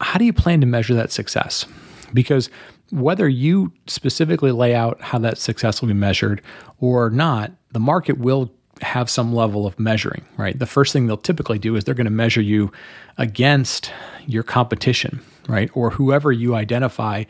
how 0.00 0.18
do 0.18 0.24
you 0.24 0.32
plan 0.32 0.60
to 0.60 0.66
measure 0.66 0.94
that 0.94 1.10
success? 1.10 1.64
Because 2.12 2.50
whether 2.90 3.28
you 3.28 3.72
specifically 3.86 4.52
lay 4.52 4.74
out 4.74 5.00
how 5.00 5.18
that 5.18 5.38
success 5.38 5.80
will 5.80 5.88
be 5.88 5.94
measured 5.94 6.42
or 6.80 7.10
not, 7.10 7.52
the 7.72 7.80
market 7.80 8.18
will 8.18 8.52
have 8.82 9.08
some 9.08 9.34
level 9.34 9.66
of 9.66 9.78
measuring, 9.78 10.24
right? 10.36 10.58
The 10.58 10.66
first 10.66 10.92
thing 10.92 11.06
they'll 11.06 11.16
typically 11.16 11.58
do 11.58 11.76
is 11.76 11.84
they're 11.84 11.94
going 11.94 12.04
to 12.04 12.10
measure 12.10 12.42
you 12.42 12.72
against 13.18 13.90
your 14.26 14.42
competition, 14.42 15.20
right? 15.48 15.70
Or 15.74 15.90
whoever 15.90 16.30
you 16.32 16.54
identify 16.54 17.24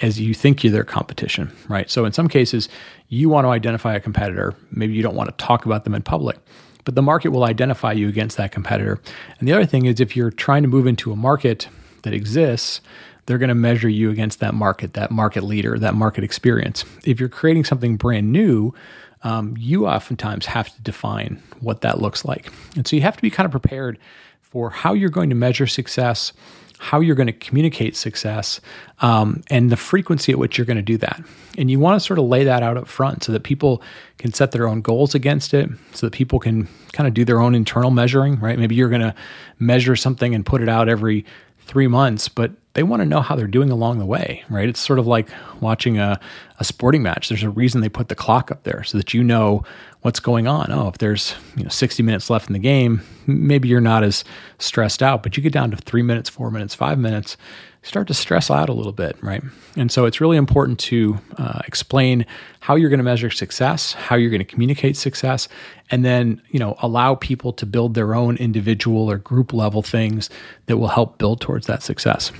as 0.00 0.20
you 0.20 0.34
think 0.34 0.64
you're 0.64 0.72
their 0.72 0.84
competition, 0.84 1.52
right? 1.68 1.88
So 1.90 2.04
in 2.04 2.12
some 2.12 2.28
cases, 2.28 2.68
you 3.08 3.28
want 3.28 3.44
to 3.44 3.50
identify 3.50 3.94
a 3.94 4.00
competitor. 4.00 4.54
Maybe 4.70 4.92
you 4.94 5.02
don't 5.02 5.14
want 5.14 5.30
to 5.30 5.44
talk 5.44 5.66
about 5.66 5.84
them 5.84 5.94
in 5.94 6.02
public, 6.02 6.36
but 6.84 6.94
the 6.94 7.02
market 7.02 7.30
will 7.30 7.44
identify 7.44 7.92
you 7.92 8.08
against 8.08 8.36
that 8.36 8.52
competitor. 8.52 9.00
And 9.38 9.48
the 9.48 9.52
other 9.52 9.66
thing 9.66 9.86
is 9.86 10.00
if 10.00 10.16
you're 10.16 10.30
trying 10.30 10.62
to 10.62 10.68
move 10.68 10.86
into 10.86 11.12
a 11.12 11.16
market 11.16 11.68
that 12.02 12.12
exists, 12.12 12.80
they're 13.26 13.38
going 13.38 13.48
to 13.48 13.54
measure 13.54 13.88
you 13.88 14.10
against 14.10 14.40
that 14.40 14.52
market, 14.52 14.94
that 14.94 15.10
market 15.10 15.44
leader, 15.44 15.78
that 15.78 15.94
market 15.94 16.24
experience. 16.24 16.84
If 17.04 17.20
you're 17.20 17.28
creating 17.28 17.64
something 17.64 17.96
brand 17.96 18.32
new, 18.32 18.74
um, 19.24 19.56
you 19.58 19.86
oftentimes 19.86 20.46
have 20.46 20.74
to 20.74 20.82
define 20.82 21.42
what 21.60 21.80
that 21.80 22.00
looks 22.00 22.24
like. 22.24 22.52
And 22.76 22.86
so 22.86 22.94
you 22.94 23.02
have 23.02 23.16
to 23.16 23.22
be 23.22 23.30
kind 23.30 23.44
of 23.44 23.50
prepared 23.50 23.98
for 24.40 24.70
how 24.70 24.92
you're 24.92 25.10
going 25.10 25.30
to 25.30 25.34
measure 25.34 25.66
success, 25.66 26.32
how 26.78 27.00
you're 27.00 27.16
going 27.16 27.26
to 27.26 27.32
communicate 27.32 27.96
success, 27.96 28.60
um, 29.00 29.42
and 29.50 29.70
the 29.70 29.76
frequency 29.76 30.30
at 30.30 30.38
which 30.38 30.58
you're 30.58 30.66
going 30.66 30.76
to 30.76 30.82
do 30.82 30.98
that. 30.98 31.20
And 31.56 31.70
you 31.70 31.80
want 31.80 31.98
to 32.00 32.06
sort 32.06 32.18
of 32.18 32.26
lay 32.26 32.44
that 32.44 32.62
out 32.62 32.76
up 32.76 32.86
front 32.86 33.24
so 33.24 33.32
that 33.32 33.42
people 33.42 33.82
can 34.18 34.32
set 34.32 34.52
their 34.52 34.68
own 34.68 34.82
goals 34.82 35.14
against 35.14 35.54
it, 35.54 35.70
so 35.92 36.06
that 36.06 36.12
people 36.12 36.38
can 36.38 36.68
kind 36.92 37.08
of 37.08 37.14
do 37.14 37.24
their 37.24 37.40
own 37.40 37.54
internal 37.54 37.90
measuring, 37.90 38.38
right? 38.38 38.58
Maybe 38.58 38.74
you're 38.74 38.90
going 38.90 39.00
to 39.00 39.14
measure 39.58 39.96
something 39.96 40.34
and 40.34 40.44
put 40.44 40.60
it 40.60 40.68
out 40.68 40.88
every 40.88 41.24
three 41.66 41.86
months, 41.86 42.28
but 42.28 42.52
they 42.74 42.82
want 42.82 43.00
to 43.00 43.06
know 43.06 43.20
how 43.20 43.36
they're 43.36 43.46
doing 43.46 43.70
along 43.70 43.98
the 43.98 44.06
way, 44.06 44.42
right? 44.50 44.68
It's 44.68 44.80
sort 44.80 44.98
of 44.98 45.06
like 45.06 45.28
watching 45.60 45.98
a, 45.98 46.18
a 46.58 46.64
sporting 46.64 47.02
match. 47.02 47.28
There's 47.28 47.42
a 47.42 47.50
reason 47.50 47.80
they 47.80 47.88
put 47.88 48.08
the 48.08 48.16
clock 48.16 48.50
up 48.50 48.64
there 48.64 48.82
so 48.82 48.98
that 48.98 49.14
you 49.14 49.22
know 49.22 49.62
what's 50.02 50.20
going 50.20 50.48
on. 50.48 50.72
Oh, 50.72 50.88
if 50.88 50.98
there's 50.98 51.34
you 51.56 51.62
know 51.62 51.68
60 51.68 52.02
minutes 52.02 52.30
left 52.30 52.48
in 52.48 52.52
the 52.52 52.58
game, 52.58 53.02
maybe 53.26 53.68
you're 53.68 53.80
not 53.80 54.02
as 54.02 54.24
stressed 54.58 55.02
out, 55.02 55.22
but 55.22 55.36
you 55.36 55.42
get 55.42 55.52
down 55.52 55.70
to 55.70 55.76
three 55.76 56.02
minutes, 56.02 56.28
four 56.28 56.50
minutes, 56.50 56.74
five 56.74 56.98
minutes, 56.98 57.36
start 57.84 58.08
to 58.08 58.14
stress 58.14 58.50
out 58.50 58.68
a 58.68 58.72
little 58.72 58.92
bit, 58.92 59.16
right? 59.22 59.42
And 59.76 59.92
so 59.92 60.06
it's 60.06 60.20
really 60.20 60.36
important 60.36 60.78
to 60.80 61.18
uh, 61.36 61.60
explain 61.66 62.26
how 62.60 62.74
you're 62.74 62.88
going 62.88 62.98
to 62.98 63.04
measure 63.04 63.30
success, 63.30 63.92
how 63.92 64.16
you're 64.16 64.30
going 64.30 64.40
to 64.40 64.44
communicate 64.44 64.96
success, 64.96 65.48
and 65.90 66.04
then 66.04 66.42
you 66.48 66.58
know 66.58 66.76
allow 66.80 67.14
people 67.14 67.52
to 67.52 67.66
build 67.66 67.94
their 67.94 68.14
own 68.14 68.36
individual 68.38 69.08
or 69.10 69.18
group 69.18 69.52
level 69.52 69.82
things 69.82 70.30
that 70.66 70.78
will 70.78 70.88
help 70.88 71.18
build 71.18 71.40
towards 71.40 71.66
that 71.66 71.82
success. 71.82 72.32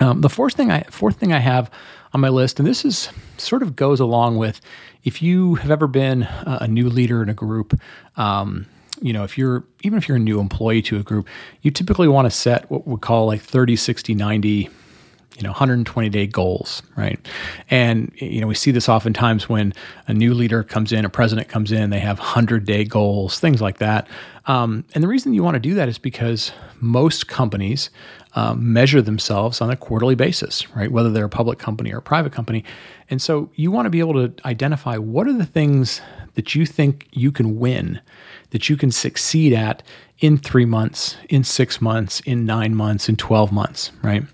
Um, 0.00 0.20
the 0.20 0.30
fourth 0.30 0.54
thing 0.54 0.70
I 0.70 0.82
fourth 0.84 1.16
thing 1.16 1.32
I 1.32 1.40
have 1.40 1.70
on 2.14 2.20
my 2.20 2.28
list, 2.28 2.58
and 2.58 2.66
this 2.66 2.84
is 2.84 3.10
sort 3.36 3.62
of 3.62 3.76
goes 3.76 4.00
along 4.00 4.38
with 4.38 4.60
if 5.04 5.20
you 5.20 5.56
have 5.56 5.70
ever 5.70 5.86
been 5.86 6.22
a 6.22 6.68
new 6.68 6.88
leader 6.88 7.22
in 7.22 7.28
a 7.28 7.34
group. 7.34 7.78
Um, 8.16 8.66
you 9.00 9.12
know, 9.12 9.24
if 9.24 9.38
you're 9.38 9.64
even 9.82 9.98
if 9.98 10.08
you're 10.08 10.16
a 10.16 10.20
new 10.20 10.40
employee 10.40 10.82
to 10.82 10.98
a 10.98 11.02
group, 11.02 11.26
you 11.62 11.70
typically 11.70 12.08
want 12.08 12.26
to 12.26 12.30
set 12.30 12.70
what 12.70 12.86
we 12.86 12.96
call 12.96 13.26
like 13.26 13.40
30, 13.40 13.76
60, 13.76 14.14
90, 14.14 14.68
you 15.38 15.42
know, 15.42 15.50
120 15.50 16.08
day 16.08 16.26
goals, 16.26 16.82
right? 16.96 17.18
And 17.70 18.12
you 18.16 18.40
know, 18.40 18.46
we 18.46 18.54
see 18.54 18.70
this 18.70 18.88
oftentimes 18.88 19.48
when 19.48 19.72
a 20.06 20.14
new 20.14 20.34
leader 20.34 20.62
comes 20.62 20.92
in, 20.92 21.04
a 21.04 21.08
president 21.08 21.48
comes 21.48 21.70
in, 21.70 21.90
they 21.90 22.00
have 22.00 22.18
100 22.18 22.64
day 22.64 22.84
goals, 22.84 23.38
things 23.38 23.62
like 23.62 23.78
that. 23.78 24.08
Um, 24.46 24.84
and 24.94 25.04
the 25.04 25.08
reason 25.08 25.34
you 25.34 25.42
want 25.42 25.54
to 25.54 25.60
do 25.60 25.74
that 25.74 25.88
is 25.88 25.98
because 25.98 26.52
most 26.80 27.28
companies 27.28 27.90
um, 28.34 28.72
measure 28.72 29.02
themselves 29.02 29.60
on 29.60 29.70
a 29.70 29.76
quarterly 29.76 30.14
basis, 30.14 30.68
right? 30.74 30.90
Whether 30.90 31.10
they're 31.10 31.24
a 31.24 31.30
public 31.30 31.58
company 31.58 31.92
or 31.92 31.98
a 31.98 32.02
private 32.02 32.32
company. 32.32 32.64
And 33.10 33.22
so 33.22 33.50
you 33.54 33.70
want 33.70 33.86
to 33.86 33.90
be 33.90 34.00
able 34.00 34.14
to 34.14 34.32
identify 34.46 34.96
what 34.96 35.26
are 35.26 35.32
the 35.32 35.46
things 35.46 36.00
that 36.34 36.54
you 36.54 36.66
think 36.66 37.08
you 37.10 37.32
can 37.32 37.58
win, 37.58 38.00
that 38.50 38.68
you 38.68 38.76
can 38.76 38.90
succeed 38.90 39.52
at 39.52 39.82
in 40.18 40.38
three 40.38 40.64
months, 40.64 41.16
in 41.28 41.44
six 41.44 41.80
months, 41.80 42.20
in 42.20 42.44
nine 42.44 42.74
months, 42.74 43.08
in 43.08 43.16
12 43.16 43.52
months, 43.52 43.92
right? 44.02 44.24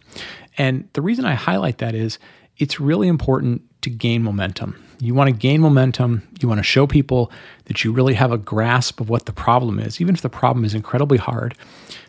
And 0.56 0.88
the 0.92 1.02
reason 1.02 1.24
I 1.24 1.34
highlight 1.34 1.78
that 1.78 1.94
is 1.94 2.18
it's 2.58 2.78
really 2.78 3.08
important 3.08 3.62
to 3.82 3.90
gain 3.90 4.22
momentum. 4.22 4.82
You 5.00 5.14
want 5.14 5.28
to 5.28 5.36
gain 5.36 5.60
momentum. 5.60 6.26
You 6.40 6.48
want 6.48 6.60
to 6.60 6.64
show 6.64 6.86
people 6.86 7.30
that 7.66 7.84
you 7.84 7.92
really 7.92 8.14
have 8.14 8.32
a 8.32 8.38
grasp 8.38 9.00
of 9.00 9.08
what 9.08 9.26
the 9.26 9.32
problem 9.32 9.78
is, 9.78 10.00
even 10.00 10.14
if 10.14 10.22
the 10.22 10.30
problem 10.30 10.64
is 10.64 10.74
incredibly 10.74 11.18
hard. 11.18 11.54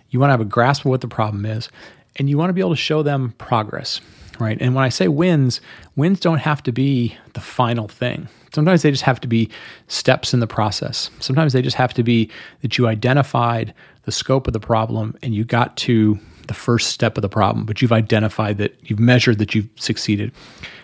You 0.09 0.19
want 0.19 0.29
to 0.29 0.33
have 0.33 0.41
a 0.41 0.45
grasp 0.45 0.85
of 0.85 0.89
what 0.89 1.01
the 1.01 1.07
problem 1.07 1.45
is, 1.45 1.69
and 2.15 2.29
you 2.29 2.37
want 2.37 2.49
to 2.49 2.53
be 2.53 2.61
able 2.61 2.71
to 2.71 2.75
show 2.75 3.03
them 3.03 3.33
progress, 3.37 4.01
right? 4.39 4.57
And 4.61 4.75
when 4.75 4.83
I 4.83 4.89
say 4.89 5.07
wins, 5.07 5.61
wins 5.95 6.19
don't 6.19 6.39
have 6.39 6.63
to 6.63 6.71
be 6.71 7.17
the 7.33 7.41
final 7.41 7.87
thing. 7.87 8.27
Sometimes 8.53 8.83
they 8.83 8.91
just 8.91 9.03
have 9.03 9.19
to 9.19 9.27
be 9.27 9.49
steps 9.87 10.33
in 10.33 10.39
the 10.39 10.47
process. 10.47 11.09
Sometimes 11.19 11.51
they 11.51 11.61
just 11.61 11.75
have 11.75 11.93
to 11.95 12.03
be 12.03 12.31
that 12.61 12.77
you 12.77 12.87
identified 12.87 13.73
the 14.03 14.11
scope 14.11 14.47
of 14.47 14.53
the 14.53 14.59
problem 14.61 15.17
and 15.21 15.35
you 15.35 15.43
got 15.43 15.75
to 15.77 16.17
the 16.47 16.53
first 16.53 16.91
step 16.91 17.17
of 17.17 17.21
the 17.21 17.29
problem, 17.29 17.65
but 17.65 17.81
you've 17.81 17.91
identified 17.91 18.57
that 18.59 18.77
you've 18.83 18.99
measured 18.99 19.39
that 19.39 19.53
you've 19.55 19.67
succeeded. 19.75 20.31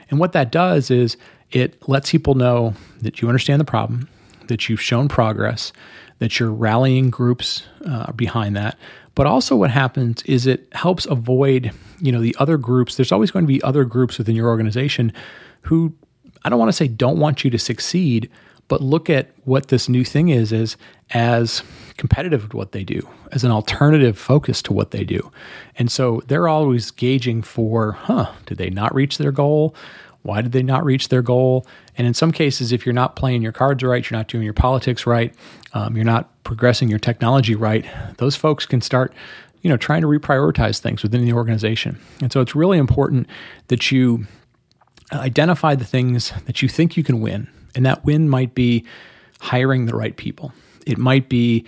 And 0.10 0.20
what 0.20 0.34
that 0.34 0.52
does 0.52 0.92
is 0.92 1.16
it 1.52 1.88
lets 1.88 2.12
people 2.12 2.36
know 2.36 2.74
that 3.02 3.22
you 3.22 3.28
understand 3.28 3.62
the 3.62 3.66
problem, 3.66 4.10
that 4.48 4.68
you've 4.68 4.82
shown 4.82 5.08
progress, 5.08 5.72
that 6.20 6.40
you're 6.40 6.52
rallying 6.52 7.10
groups 7.10 7.64
uh, 7.86 8.12
behind 8.12 8.56
that. 8.56 8.78
But 9.14 9.28
also, 9.28 9.56
what 9.56 9.72
happens 9.72 10.22
is 10.24 10.48
it 10.48 10.68
helps 10.72 11.06
avoid, 11.06 11.72
you 12.00 12.12
know, 12.12 12.22
the 12.22 12.36
other 12.40 12.58
groups. 12.58 12.96
There's 12.96 13.12
always 13.12 13.32
going 13.32 13.44
to 13.44 13.48
be 13.48 13.62
other 13.62 13.84
groups 13.84 14.18
within 14.18 14.36
your 14.36 14.48
organization 14.48 15.12
who 15.62 15.94
I 16.44 16.50
don't 16.50 16.60
want 16.60 16.70
to 16.70 16.74
say 16.74 16.88
don't 16.88 17.20
want 17.20 17.44
you 17.44 17.50
to 17.52 17.60
succeed, 17.60 18.30
but 18.68 18.82
look 18.82 19.10
at 19.10 19.32
what 19.44 19.68
this 19.68 19.90
new 19.90 20.04
thing 20.04 20.30
is 20.30 20.54
as 20.54 20.78
as 21.12 21.62
competitive 21.98 22.44
with 22.44 22.54
what 22.54 22.72
they 22.72 22.84
do, 22.84 23.08
as 23.34 23.44
an 23.44 23.52
alternative 23.52 24.18
focus 24.18 24.62
to 24.64 24.74
what 24.74 24.92
they 24.92 25.04
do. 25.04 25.30
And 25.76 25.92
so 25.92 26.22
they're 26.28 26.48
always 26.48 26.90
gauging 26.90 27.42
for, 27.42 27.92
huh, 27.92 28.32
did 28.46 28.58
they 28.58 28.70
not 28.70 28.96
reach 28.96 29.18
their 29.18 29.34
goal? 29.34 29.76
Why 30.24 30.42
did 30.42 30.52
they 30.52 30.64
not 30.64 30.86
reach 30.86 31.10
their 31.10 31.22
goal? 31.22 31.66
And 31.98 32.06
in 32.08 32.14
some 32.14 32.32
cases, 32.32 32.72
if 32.72 32.86
you're 32.86 32.94
not 32.94 33.16
playing 33.16 33.42
your 33.42 33.52
cards 33.52 33.84
right, 33.84 34.08
you're 34.08 34.18
not 34.18 34.28
doing 34.28 34.44
your 34.44 34.54
politics 34.54 35.06
right, 35.06 35.34
um, 35.74 35.96
you're 35.96 36.06
not 36.06 36.30
progressing 36.44 36.90
your 36.90 37.00
technology 37.00 37.56
right, 37.56 37.86
those 38.18 38.36
folks 38.36 38.66
can 38.66 38.82
start, 38.82 39.14
you 39.62 39.70
know, 39.70 39.78
trying 39.78 40.02
to 40.02 40.08
reprioritize 40.08 40.80
things 40.80 41.04
within 41.04 41.26
the 41.26 41.34
organization. 41.34 42.00
And 42.22 42.32
so 42.32 42.42
it's 42.42 42.56
really 42.56 42.78
important 42.78 43.28
that 43.68 43.92
you 43.92 44.28
identify 45.12 45.76
the 45.76 45.86
things 45.86 46.32
that 46.46 46.62
you 46.62 46.70
think 46.70 46.98
you 46.98 47.04
can 47.04 47.20
win. 47.20 47.48
And 47.76 47.86
that 47.86 48.04
win 48.06 48.30
might 48.30 48.54
be 48.54 48.86
hiring 49.40 49.86
the 49.86 49.96
right 49.96 50.16
people. 50.16 50.54
It 50.86 50.98
might 50.98 51.30
be 51.30 51.66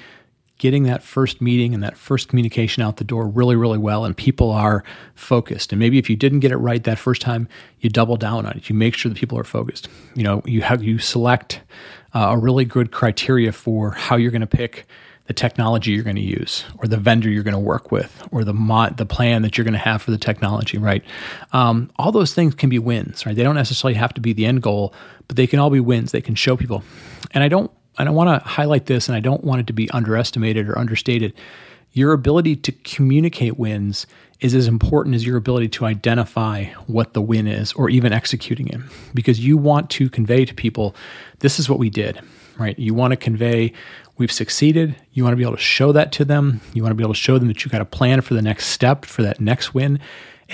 getting 0.63 0.83
that 0.83 1.03
first 1.03 1.41
meeting 1.41 1.73
and 1.73 1.83
that 1.83 1.97
first 1.97 2.29
communication 2.29 2.81
out 2.81 2.95
the 2.95 3.03
door 3.03 3.27
really, 3.27 3.53
really 3.53 3.77
well, 3.77 4.05
and 4.05 4.15
people 4.15 4.49
are 4.49 4.81
focused. 5.13 5.73
And 5.73 5.79
maybe 5.79 5.97
if 5.97 6.09
you 6.09 6.15
didn't 6.15 6.39
get 6.39 6.53
it 6.53 6.57
right 6.57 6.81
that 6.85 6.97
first 6.97 7.21
time, 7.21 7.49
you 7.81 7.89
double 7.89 8.15
down 8.15 8.45
on 8.45 8.53
it. 8.55 8.69
You 8.69 8.75
make 8.75 8.95
sure 8.95 9.09
that 9.09 9.17
people 9.17 9.37
are 9.37 9.43
focused. 9.43 9.89
You 10.15 10.23
know, 10.23 10.41
you 10.45 10.61
have 10.61 10.81
you 10.81 10.99
select 10.99 11.59
uh, 12.13 12.29
a 12.31 12.37
really 12.37 12.63
good 12.63 12.93
criteria 12.93 13.51
for 13.51 13.91
how 13.91 14.15
you're 14.15 14.31
going 14.31 14.39
to 14.39 14.47
pick 14.47 14.87
the 15.25 15.33
technology 15.33 15.91
you're 15.91 16.03
going 16.03 16.15
to 16.15 16.21
use, 16.21 16.63
or 16.77 16.87
the 16.87 16.95
vendor 16.95 17.29
you're 17.29 17.43
going 17.43 17.53
to 17.53 17.59
work 17.59 17.91
with, 17.91 18.25
or 18.31 18.45
the 18.45 18.53
mod, 18.53 18.95
the 18.95 19.05
plan 19.05 19.41
that 19.41 19.57
you're 19.57 19.65
going 19.65 19.73
to 19.73 19.79
have 19.79 20.01
for 20.01 20.11
the 20.11 20.17
technology. 20.17 20.77
Right? 20.77 21.03
Um, 21.51 21.91
all 21.97 22.13
those 22.13 22.33
things 22.33 22.55
can 22.55 22.69
be 22.69 22.79
wins. 22.79 23.25
Right? 23.25 23.35
They 23.35 23.43
don't 23.43 23.55
necessarily 23.55 23.95
have 23.95 24.13
to 24.13 24.21
be 24.21 24.31
the 24.31 24.45
end 24.45 24.61
goal, 24.61 24.93
but 25.27 25.35
they 25.35 25.45
can 25.45 25.59
all 25.59 25.69
be 25.69 25.81
wins. 25.81 26.13
They 26.13 26.21
can 26.21 26.35
show 26.35 26.55
people. 26.55 26.85
And 27.31 27.43
I 27.43 27.49
don't 27.49 27.69
and 27.97 28.09
I 28.09 28.11
want 28.11 28.29
to 28.29 28.47
highlight 28.47 28.85
this, 28.87 29.07
and 29.07 29.15
I 29.15 29.19
don't 29.19 29.43
want 29.43 29.61
it 29.61 29.67
to 29.67 29.73
be 29.73 29.89
underestimated 29.91 30.67
or 30.69 30.77
understated. 30.77 31.33
Your 31.91 32.11
ability 32.13 32.55
to 32.57 32.71
communicate 32.71 33.57
wins 33.57 34.07
is 34.39 34.55
as 34.55 34.67
important 34.67 35.15
as 35.15 35.25
your 35.25 35.37
ability 35.37 35.69
to 35.69 35.85
identify 35.85 36.65
what 36.87 37.13
the 37.13 37.21
win 37.21 37.47
is 37.47 37.71
or 37.73 37.89
even 37.89 38.11
executing 38.11 38.67
it 38.67 38.81
because 39.13 39.39
you 39.39 39.57
want 39.57 39.89
to 39.91 40.09
convey 40.09 40.43
to 40.43 40.53
people 40.53 40.95
this 41.39 41.59
is 41.59 41.69
what 41.69 41.79
we 41.79 41.89
did, 41.89 42.19
right? 42.57 42.77
You 42.77 42.93
want 42.93 43.11
to 43.11 43.17
convey 43.17 43.73
we've 44.17 44.31
succeeded. 44.31 44.95
You 45.13 45.23
want 45.23 45.33
to 45.33 45.37
be 45.37 45.43
able 45.43 45.55
to 45.55 45.61
show 45.61 45.91
that 45.91 46.11
to 46.13 46.25
them. 46.25 46.61
You 46.73 46.83
want 46.83 46.91
to 46.91 46.95
be 46.95 47.03
able 47.03 47.13
to 47.13 47.19
show 47.19 47.37
them 47.37 47.47
that 47.47 47.63
you 47.63 47.71
got 47.71 47.81
a 47.81 47.85
plan 47.85 48.21
for 48.21 48.33
the 48.33 48.41
next 48.41 48.67
step, 48.67 49.05
for 49.05 49.21
that 49.23 49.39
next 49.39 49.73
win. 49.73 49.99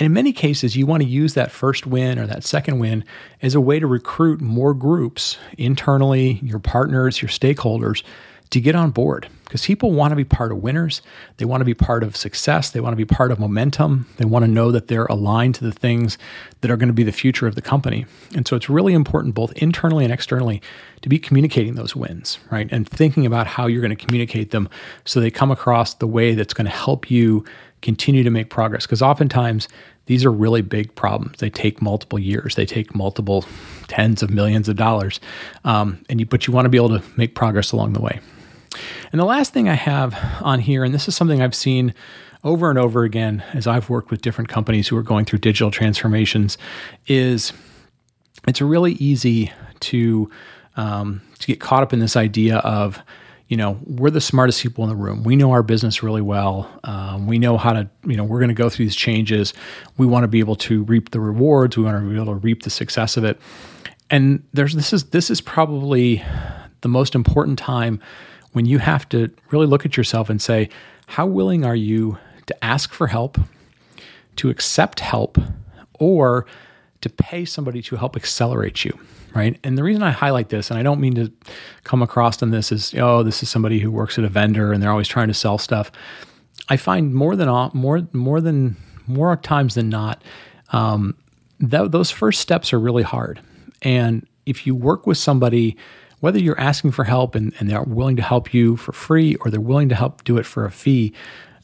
And 0.00 0.06
in 0.06 0.14
many 0.14 0.32
cases, 0.32 0.76
you 0.76 0.86
want 0.86 1.02
to 1.02 1.08
use 1.08 1.34
that 1.34 1.52
first 1.52 1.86
win 1.86 2.18
or 2.18 2.26
that 2.26 2.42
second 2.42 2.78
win 2.78 3.04
as 3.42 3.54
a 3.54 3.60
way 3.60 3.78
to 3.78 3.86
recruit 3.86 4.40
more 4.40 4.72
groups 4.72 5.36
internally, 5.58 6.40
your 6.42 6.58
partners, 6.58 7.20
your 7.20 7.28
stakeholders 7.28 8.02
to 8.48 8.62
get 8.62 8.74
on 8.74 8.92
board 8.92 9.28
because 9.50 9.66
people 9.66 9.90
want 9.90 10.12
to 10.12 10.16
be 10.16 10.22
part 10.22 10.52
of 10.52 10.58
winners. 10.58 11.02
They 11.38 11.44
want 11.44 11.60
to 11.60 11.64
be 11.64 11.74
part 11.74 12.04
of 12.04 12.16
success. 12.16 12.70
They 12.70 12.78
want 12.78 12.92
to 12.92 12.96
be 12.96 13.04
part 13.04 13.32
of 13.32 13.40
momentum. 13.40 14.06
They 14.16 14.24
want 14.24 14.44
to 14.44 14.50
know 14.50 14.70
that 14.70 14.86
they're 14.86 15.06
aligned 15.06 15.56
to 15.56 15.64
the 15.64 15.72
things 15.72 16.18
that 16.60 16.70
are 16.70 16.76
going 16.76 16.88
to 16.88 16.94
be 16.94 17.02
the 17.02 17.10
future 17.10 17.48
of 17.48 17.56
the 17.56 17.60
company. 17.60 18.06
And 18.36 18.46
so 18.46 18.54
it's 18.54 18.70
really 18.70 18.94
important, 18.94 19.34
both 19.34 19.50
internally 19.56 20.04
and 20.04 20.14
externally, 20.14 20.62
to 21.02 21.08
be 21.08 21.18
communicating 21.18 21.74
those 21.74 21.96
wins, 21.96 22.38
right? 22.52 22.68
And 22.70 22.88
thinking 22.88 23.26
about 23.26 23.48
how 23.48 23.66
you're 23.66 23.80
going 23.80 23.96
to 23.96 24.06
communicate 24.06 24.52
them 24.52 24.68
so 25.04 25.18
they 25.18 25.32
come 25.32 25.50
across 25.50 25.94
the 25.94 26.06
way 26.06 26.36
that's 26.36 26.54
going 26.54 26.66
to 26.66 26.70
help 26.70 27.10
you 27.10 27.44
continue 27.82 28.22
to 28.22 28.30
make 28.30 28.50
progress. 28.50 28.86
Because 28.86 29.02
oftentimes, 29.02 29.66
these 30.06 30.24
are 30.24 30.30
really 30.30 30.62
big 30.62 30.94
problems. 30.94 31.38
They 31.38 31.50
take 31.50 31.82
multiple 31.82 32.20
years. 32.20 32.54
They 32.54 32.66
take 32.66 32.94
multiple 32.94 33.44
tens 33.88 34.22
of 34.22 34.30
millions 34.30 34.68
of 34.68 34.76
dollars, 34.76 35.18
um, 35.64 36.04
and 36.08 36.20
you, 36.20 36.26
but 36.26 36.46
you 36.46 36.52
want 36.52 36.66
to 36.66 36.70
be 36.70 36.78
able 36.78 37.00
to 37.00 37.02
make 37.16 37.34
progress 37.34 37.72
along 37.72 37.94
the 37.94 38.00
way. 38.00 38.20
And 39.12 39.20
the 39.20 39.24
last 39.24 39.52
thing 39.52 39.68
I 39.68 39.74
have 39.74 40.14
on 40.42 40.60
here, 40.60 40.84
and 40.84 40.94
this 40.94 41.08
is 41.08 41.16
something 41.16 41.42
I've 41.42 41.54
seen 41.54 41.94
over 42.42 42.70
and 42.70 42.78
over 42.78 43.04
again 43.04 43.44
as 43.52 43.66
I've 43.66 43.90
worked 43.90 44.10
with 44.10 44.22
different 44.22 44.48
companies 44.48 44.88
who 44.88 44.96
are 44.96 45.02
going 45.02 45.24
through 45.24 45.40
digital 45.40 45.70
transformations, 45.70 46.56
is 47.06 47.52
it's 48.46 48.60
really 48.60 48.92
easy 48.92 49.52
to 49.80 50.30
um, 50.76 51.20
to 51.38 51.46
get 51.46 51.60
caught 51.60 51.82
up 51.82 51.92
in 51.92 51.98
this 51.98 52.16
idea 52.16 52.58
of 52.58 53.02
you 53.50 53.56
know, 53.56 53.80
we're 53.84 54.10
the 54.10 54.20
smartest 54.20 54.62
people 54.62 54.84
in 54.84 54.90
the 54.90 54.96
room. 54.96 55.24
We 55.24 55.34
know 55.34 55.50
our 55.50 55.64
business 55.64 56.04
really 56.04 56.22
well. 56.22 56.70
Um, 56.84 57.26
we 57.26 57.36
know 57.40 57.58
how 57.58 57.72
to, 57.72 57.90
you 58.06 58.16
know, 58.16 58.22
we're 58.22 58.38
going 58.38 58.50
to 58.50 58.54
go 58.54 58.70
through 58.70 58.84
these 58.84 58.94
changes. 58.94 59.52
We 59.98 60.06
want 60.06 60.22
to 60.22 60.28
be 60.28 60.38
able 60.38 60.54
to 60.56 60.84
reap 60.84 61.10
the 61.10 61.18
rewards. 61.18 61.76
We 61.76 61.82
want 61.82 62.00
to 62.00 62.08
be 62.08 62.14
able 62.14 62.26
to 62.26 62.34
reap 62.34 62.62
the 62.62 62.70
success 62.70 63.16
of 63.16 63.24
it. 63.24 63.40
And 64.08 64.44
there's 64.52 64.74
this 64.74 64.92
is 64.92 65.10
this 65.10 65.30
is 65.30 65.40
probably 65.40 66.24
the 66.82 66.88
most 66.88 67.16
important 67.16 67.58
time 67.58 68.00
when 68.52 68.66
you 68.66 68.78
have 68.78 69.08
to 69.10 69.28
really 69.50 69.66
look 69.66 69.86
at 69.86 69.96
yourself 69.96 70.30
and 70.30 70.40
say, 70.40 70.68
how 71.06 71.26
willing 71.26 71.64
are 71.64 71.76
you 71.76 72.18
to 72.46 72.64
ask 72.64 72.92
for 72.92 73.06
help, 73.06 73.38
to 74.36 74.50
accept 74.50 75.00
help, 75.00 75.38
or 75.98 76.46
to 77.00 77.08
pay 77.08 77.44
somebody 77.44 77.82
to 77.82 77.96
help 77.96 78.16
accelerate 78.16 78.84
you? 78.84 78.98
right? 79.34 79.58
And 79.64 79.76
the 79.76 79.82
reason 79.82 80.02
I 80.02 80.10
highlight 80.10 80.48
this, 80.48 80.70
and 80.70 80.78
I 80.78 80.82
don't 80.82 81.00
mean 81.00 81.14
to 81.14 81.32
come 81.84 82.02
across 82.02 82.42
on 82.42 82.50
this 82.50 82.72
as, 82.72 82.94
oh, 82.96 83.22
this 83.22 83.42
is 83.42 83.48
somebody 83.48 83.78
who 83.78 83.90
works 83.90 84.18
at 84.18 84.24
a 84.24 84.28
vendor 84.28 84.72
and 84.72 84.82
they're 84.82 84.90
always 84.90 85.08
trying 85.08 85.28
to 85.28 85.34
sell 85.34 85.58
stuff. 85.58 85.90
I 86.68 86.76
find 86.76 87.14
more 87.14 87.36
than 87.36 87.48
more 87.74 88.06
more 88.12 88.40
than 88.40 88.76
more 89.06 89.36
times 89.36 89.74
than 89.74 89.88
not, 89.88 90.22
um, 90.72 91.16
that, 91.58 91.90
those 91.90 92.10
first 92.10 92.40
steps 92.40 92.72
are 92.72 92.78
really 92.78 93.02
hard. 93.02 93.40
And 93.82 94.26
if 94.46 94.66
you 94.66 94.74
work 94.74 95.06
with 95.06 95.18
somebody, 95.18 95.76
whether 96.20 96.38
you're 96.38 96.60
asking 96.60 96.92
for 96.92 97.04
help 97.04 97.34
and, 97.34 97.52
and 97.58 97.68
they're 97.68 97.82
willing 97.82 98.16
to 98.16 98.22
help 98.22 98.54
you 98.54 98.76
for 98.76 98.92
free 98.92 99.34
or 99.36 99.50
they're 99.50 99.60
willing 99.60 99.88
to 99.88 99.94
help 99.94 100.22
do 100.24 100.38
it 100.38 100.46
for 100.46 100.64
a 100.64 100.70
fee, 100.70 101.12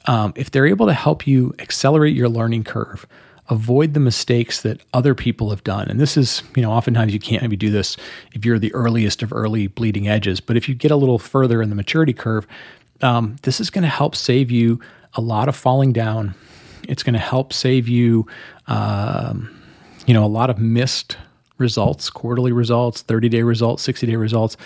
um, 0.07 0.33
if 0.37 0.51
they're 0.51 0.67
able 0.67 0.87
to 0.87 0.93
help 0.93 1.27
you 1.27 1.55
accelerate 1.59 2.17
your 2.17 2.29
learning 2.29 2.65
curve, 2.65 3.07
avoid 3.49 3.95
the 3.95 4.01
mistakes 4.01 4.63
that 4.63 4.81
other 4.93 5.15
people 5.15 5.51
have 5.51 5.63
done. 5.63 5.89
And 5.89 6.01
this 6.01 6.17
is, 6.17 6.43
you 6.57 6.63
know, 6.63 6.73
oftentimes 6.73 7.13
you 7.13 7.21
can't 7.21 7.43
maybe 7.43 7.57
do 7.57 7.71
this 7.71 7.97
if 8.33 8.45
you're 8.45 8.59
the 8.59 8.75
earliest 8.75 9.23
of 9.23 9.33
early 9.33 9.67
bleeding 9.67 10.09
edges. 10.09 10.41
But 10.41 10.57
if 10.57 10.69
you 10.69 10.75
get 10.75 10.91
a 10.91 10.97
little 10.97 11.19
further 11.19 11.63
in 11.63 11.69
the 11.69 11.77
maturity 11.77 12.13
curve, 12.13 12.47
um, 13.03 13.37
this 13.43 13.61
is 13.61 13.71
going 13.71 13.83
to 13.83 13.89
help 13.89 14.17
save 14.17 14.51
you 14.51 14.81
a 15.15 15.21
lot 15.21 15.49
of 15.49 15.57
falling 15.57 15.93
down. 15.93 16.35
It's 16.89 17.03
going 17.03 17.15
to 17.15 17.21
help 17.21 17.53
save 17.53 17.89
you, 17.89 18.27
um, 18.67 19.51
you 20.07 20.15
know, 20.15 20.25
a 20.25 20.27
lot 20.27 20.51
of 20.51 20.59
missed 20.59 21.17
results, 21.59 22.11
quarterly 22.11 22.53
results, 22.53 23.03
30 23.03 23.29
day 23.29 23.43
results, 23.43 23.83
60 23.83 24.07
day 24.07 24.17
results, 24.17 24.57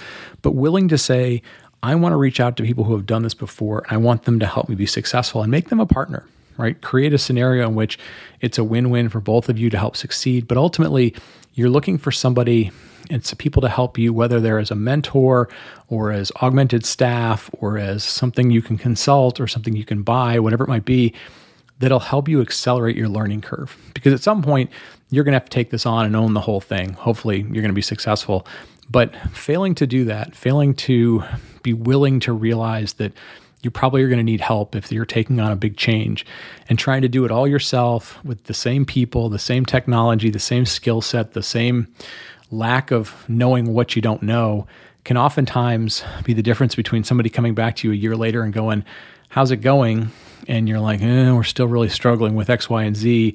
but 0.43 0.53
willing 0.53 0.89
to 0.89 0.99
say, 0.99 1.43
I 1.83 1.95
want 1.95 2.13
to 2.13 2.17
reach 2.17 2.41
out 2.41 2.57
to 2.57 2.63
people 2.63 2.85
who 2.85 2.95
have 2.95 3.07
done 3.07 3.23
this 3.23 3.35
before 3.35 3.85
and 3.85 3.93
I 3.93 3.97
want 3.97 4.25
them 4.25 4.39
to 4.41 4.47
help 4.47 4.69
me 4.69 4.75
be 4.75 4.87
successful 4.87 5.43
and 5.43 5.51
make 5.51 5.69
them 5.69 5.81
a 5.81 5.87
partner 5.87 6.27
right? 6.61 6.81
Create 6.83 7.15
a 7.15 7.19
scenario 7.19 7.67
in 7.67 7.75
which 7.75 7.99
it's 8.41 8.59
a 8.59 8.65
win 8.65 8.91
win 8.91 9.09
for 9.09 9.19
both 9.19 9.49
of 9.49 9.59
you 9.59 9.71
to 9.71 9.79
help 9.79 9.97
succeed. 9.97 10.47
But 10.47 10.59
ultimately, 10.59 11.15
you're 11.55 11.71
looking 11.71 11.97
for 11.97 12.13
somebody 12.13 12.71
and 13.09 13.25
some 13.25 13.39
people 13.39 13.63
to 13.63 13.69
help 13.69 13.99
you, 13.99 14.13
whether 14.13 14.39
they're 14.41 14.59
as 14.59 14.71
a 14.71 14.77
mentor 14.77 15.49
or 15.89 16.13
as 16.13 16.31
augmented 16.43 16.85
staff 16.85 17.51
or 17.55 17.79
as 17.79 18.05
something 18.05 18.51
you 18.51 18.63
can 18.63 18.79
consult 18.79 19.41
or 19.41 19.49
something 19.49 19.75
you 19.75 19.85
can 19.85 20.03
buy, 20.03 20.39
whatever 20.39 20.63
it 20.63 20.69
might 20.69 20.85
be. 20.85 21.15
That'll 21.81 21.99
help 21.99 22.29
you 22.29 22.41
accelerate 22.41 22.95
your 22.95 23.09
learning 23.09 23.41
curve. 23.41 23.77
Because 23.95 24.13
at 24.13 24.21
some 24.21 24.43
point, 24.43 24.71
you're 25.11 25.25
going 25.25 25.33
to 25.33 25.37
have 25.37 25.49
to 25.49 25.51
take 25.51 25.71
this 25.71 25.85
on 25.85 26.07
and 26.07 26.15
own 26.15 26.35
the 26.35 26.41
whole 26.41 26.61
thing. 26.61 26.93
Hopefully, 26.93 27.39
you're 27.39 27.63
going 27.63 27.69
to 27.69 27.73
be 27.73 27.83
successful. 27.83 28.47
But 28.89 29.15
failing 29.33 29.75
to 29.77 29.87
do 29.87 30.05
that, 30.05 30.37
failing 30.37 30.75
to 30.75 31.25
be 31.63 31.73
willing 31.73 32.21
to 32.21 32.33
realize 32.33 32.95
that 32.95 33.13
you 33.63 33.71
probably 33.71 34.03
are 34.03 34.09
going 34.09 34.19
to 34.19 34.25
need 34.25 34.41
help 34.41 34.75
if 34.75 34.91
you're 34.91 35.05
taking 35.05 35.39
on 35.39 35.53
a 35.53 35.57
big 35.57 35.77
change 35.77 36.25
and 36.69 36.79
trying 36.79 37.03
to 37.03 37.09
do 37.09 37.25
it 37.25 37.31
all 37.31 37.47
yourself 37.47 38.23
with 38.25 38.45
the 38.45 38.55
same 38.55 38.87
people, 38.87 39.29
the 39.29 39.39
same 39.39 39.67
technology, 39.67 40.31
the 40.31 40.39
same 40.39 40.65
skill 40.65 41.03
set, 41.03 41.33
the 41.33 41.43
same 41.43 41.87
lack 42.51 42.91
of 42.91 43.29
knowing 43.29 43.73
what 43.73 43.95
you 43.95 44.03
don't 44.03 44.23
know 44.23 44.67
can 45.05 45.17
oftentimes 45.17 46.03
be 46.25 46.33
the 46.33 46.43
difference 46.43 46.75
between 46.75 47.05
somebody 47.05 47.31
coming 47.31 47.55
back 47.55 47.77
to 47.77 47.89
you 47.89 47.93
a 47.93 47.97
year 47.97 48.17
later 48.17 48.43
and 48.43 48.53
going, 48.53 48.85
How's 49.29 49.51
it 49.51 49.59
going? 49.59 50.11
And 50.51 50.69
you're 50.69 50.81
like, 50.81 51.01
eh, 51.01 51.33
We're 51.33 51.45
still 51.45 51.69
really 51.69 51.89
struggling 51.89 52.35
with 52.35 52.51
X, 52.51 52.69
Y, 52.69 52.83
and 52.83 52.97
Z. 52.97 53.35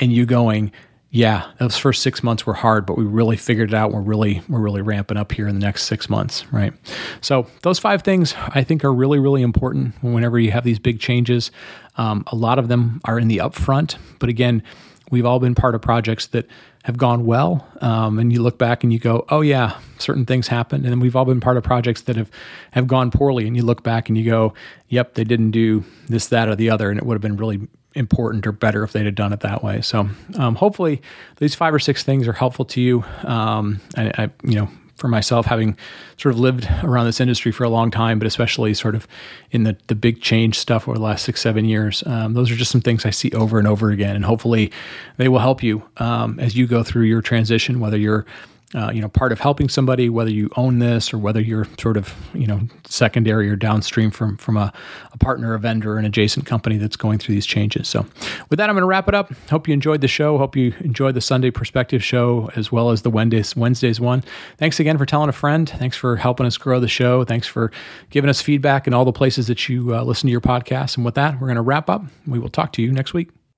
And 0.00 0.12
you 0.12 0.26
going, 0.26 0.72
yeah, 1.10 1.50
those 1.58 1.78
first 1.78 2.02
six 2.02 2.22
months 2.22 2.44
were 2.44 2.54
hard, 2.54 2.84
but 2.84 2.98
we 2.98 3.04
really 3.04 3.36
figured 3.36 3.70
it 3.70 3.74
out. 3.74 3.92
We're 3.92 4.00
really 4.00 4.42
we're 4.48 4.60
really 4.60 4.82
ramping 4.82 5.16
up 5.16 5.32
here 5.32 5.46
in 5.48 5.58
the 5.58 5.64
next 5.64 5.84
six 5.84 6.10
months, 6.10 6.44
right? 6.52 6.74
So 7.20 7.46
those 7.62 7.78
five 7.78 8.02
things 8.02 8.34
I 8.36 8.64
think 8.64 8.84
are 8.84 8.92
really 8.92 9.18
really 9.18 9.42
important 9.42 9.94
whenever 10.02 10.38
you 10.38 10.50
have 10.50 10.64
these 10.64 10.78
big 10.78 11.00
changes. 11.00 11.50
Um, 11.96 12.24
a 12.26 12.36
lot 12.36 12.58
of 12.58 12.68
them 12.68 13.00
are 13.04 13.18
in 13.18 13.28
the 13.28 13.38
upfront, 13.38 13.96
but 14.18 14.28
again, 14.28 14.62
we've 15.10 15.26
all 15.26 15.38
been 15.38 15.54
part 15.54 15.74
of 15.74 15.82
projects 15.82 16.26
that 16.28 16.46
have 16.84 16.96
gone 16.96 17.26
well, 17.26 17.66
um, 17.80 18.18
and 18.18 18.32
you 18.32 18.42
look 18.42 18.58
back 18.58 18.84
and 18.84 18.92
you 18.92 18.98
go, 18.98 19.24
oh 19.28 19.40
yeah, 19.40 19.78
certain 19.98 20.24
things 20.24 20.48
happened, 20.48 20.84
and 20.84 20.92
then 20.92 21.00
we've 21.00 21.16
all 21.16 21.24
been 21.24 21.40
part 21.40 21.56
of 21.56 21.64
projects 21.64 22.02
that 22.02 22.16
have 22.16 22.30
have 22.72 22.86
gone 22.86 23.10
poorly, 23.10 23.46
and 23.46 23.56
you 23.56 23.62
look 23.62 23.82
back 23.82 24.08
and 24.08 24.16
you 24.16 24.24
go, 24.24 24.54
yep, 24.88 25.14
they 25.14 25.24
didn't 25.24 25.50
do 25.50 25.84
this, 26.08 26.28
that, 26.28 26.48
or 26.48 26.54
the 26.54 26.70
other, 26.70 26.90
and 26.90 26.98
it 26.98 27.04
would 27.04 27.14
have 27.14 27.22
been 27.22 27.36
really 27.36 27.68
important 27.94 28.46
or 28.46 28.52
better 28.52 28.84
if 28.84 28.92
they'd 28.92 29.06
have 29.06 29.14
done 29.14 29.32
it 29.32 29.40
that 29.40 29.64
way. 29.64 29.80
So 29.80 30.08
um, 30.38 30.54
hopefully 30.54 31.00
these 31.38 31.54
five 31.54 31.72
or 31.72 31.78
six 31.78 32.02
things 32.02 32.28
are 32.28 32.34
helpful 32.34 32.66
to 32.66 32.80
you. 32.80 33.04
Um, 33.24 33.80
I, 33.96 34.12
I, 34.18 34.30
you 34.44 34.56
know, 34.56 34.68
for 34.96 35.08
myself, 35.08 35.46
having 35.46 35.76
sort 36.16 36.34
of 36.34 36.40
lived 36.40 36.68
around 36.82 37.06
this 37.06 37.20
industry 37.20 37.52
for 37.52 37.64
a 37.64 37.68
long 37.68 37.90
time, 37.90 38.18
but 38.18 38.26
especially 38.26 38.74
sort 38.74 38.94
of 38.94 39.06
in 39.50 39.62
the 39.64 39.76
the 39.86 39.94
big 39.94 40.20
change 40.20 40.58
stuff 40.58 40.88
over 40.88 40.96
the 40.96 41.04
last 41.04 41.24
six 41.24 41.40
seven 41.40 41.64
years, 41.64 42.02
um, 42.06 42.34
those 42.34 42.50
are 42.50 42.56
just 42.56 42.70
some 42.70 42.80
things 42.80 43.04
I 43.04 43.10
see 43.10 43.30
over 43.32 43.58
and 43.58 43.68
over 43.68 43.90
again, 43.90 44.16
and 44.16 44.24
hopefully 44.24 44.72
they 45.16 45.28
will 45.28 45.38
help 45.38 45.62
you 45.62 45.82
um, 45.98 46.40
as 46.40 46.56
you 46.56 46.66
go 46.66 46.82
through 46.82 47.04
your 47.04 47.22
transition, 47.22 47.80
whether 47.80 47.98
you're 47.98 48.26
uh, 48.74 48.90
you 48.92 49.00
know 49.00 49.08
part 49.08 49.30
of 49.30 49.38
helping 49.38 49.68
somebody 49.68 50.08
whether 50.08 50.30
you 50.30 50.50
own 50.56 50.80
this 50.80 51.12
or 51.14 51.18
whether 51.18 51.40
you're 51.40 51.68
sort 51.78 51.96
of 51.96 52.14
you 52.34 52.46
know 52.46 52.60
secondary 52.84 53.48
or 53.48 53.54
downstream 53.54 54.10
from 54.10 54.36
from 54.36 54.56
a, 54.56 54.72
a 55.12 55.18
partner 55.18 55.54
a 55.54 55.58
vendor 55.58 55.98
an 55.98 56.04
adjacent 56.04 56.46
company 56.46 56.76
that's 56.76 56.96
going 56.96 57.18
through 57.18 57.34
these 57.34 57.46
changes. 57.46 57.86
So 57.88 58.04
with 58.50 58.58
that 58.58 58.68
i'm 58.68 58.74
going 58.74 58.82
to 58.82 58.86
wrap 58.86 59.08
it 59.08 59.14
up. 59.14 59.32
Hope 59.50 59.68
you 59.68 59.74
enjoyed 59.74 60.00
the 60.00 60.08
show. 60.08 60.36
Hope 60.38 60.56
you 60.56 60.74
enjoyed 60.80 61.14
the 61.14 61.20
sunday 61.20 61.50
perspective 61.50 62.02
show 62.02 62.50
as 62.56 62.72
well 62.72 62.90
as 62.90 63.02
the 63.02 63.10
wednesdays 63.10 63.54
wednesdays 63.54 64.00
one. 64.00 64.24
Thanks 64.58 64.80
again 64.80 64.98
for 64.98 65.06
telling 65.06 65.28
a 65.28 65.32
friend. 65.32 65.68
Thanks 65.68 65.96
for 65.96 66.16
helping 66.16 66.46
us 66.46 66.56
grow 66.56 66.80
the 66.80 66.88
show. 66.88 67.24
Thanks 67.24 67.46
for 67.46 67.70
giving 68.10 68.28
us 68.28 68.42
feedback 68.42 68.86
in 68.86 68.94
all 68.94 69.04
the 69.04 69.12
places 69.12 69.46
that 69.46 69.68
you 69.68 69.94
uh, 69.94 70.02
listen 70.02 70.26
to 70.26 70.32
your 70.32 70.40
podcast. 70.40 70.96
And 70.96 71.04
with 71.04 71.14
that 71.14 71.34
we're 71.34 71.46
going 71.46 71.56
to 71.56 71.62
wrap 71.62 71.88
up. 71.88 72.04
We 72.26 72.38
will 72.38 72.48
talk 72.48 72.72
to 72.72 72.82
you 72.82 72.90
next 72.90 73.14
week 73.14 73.30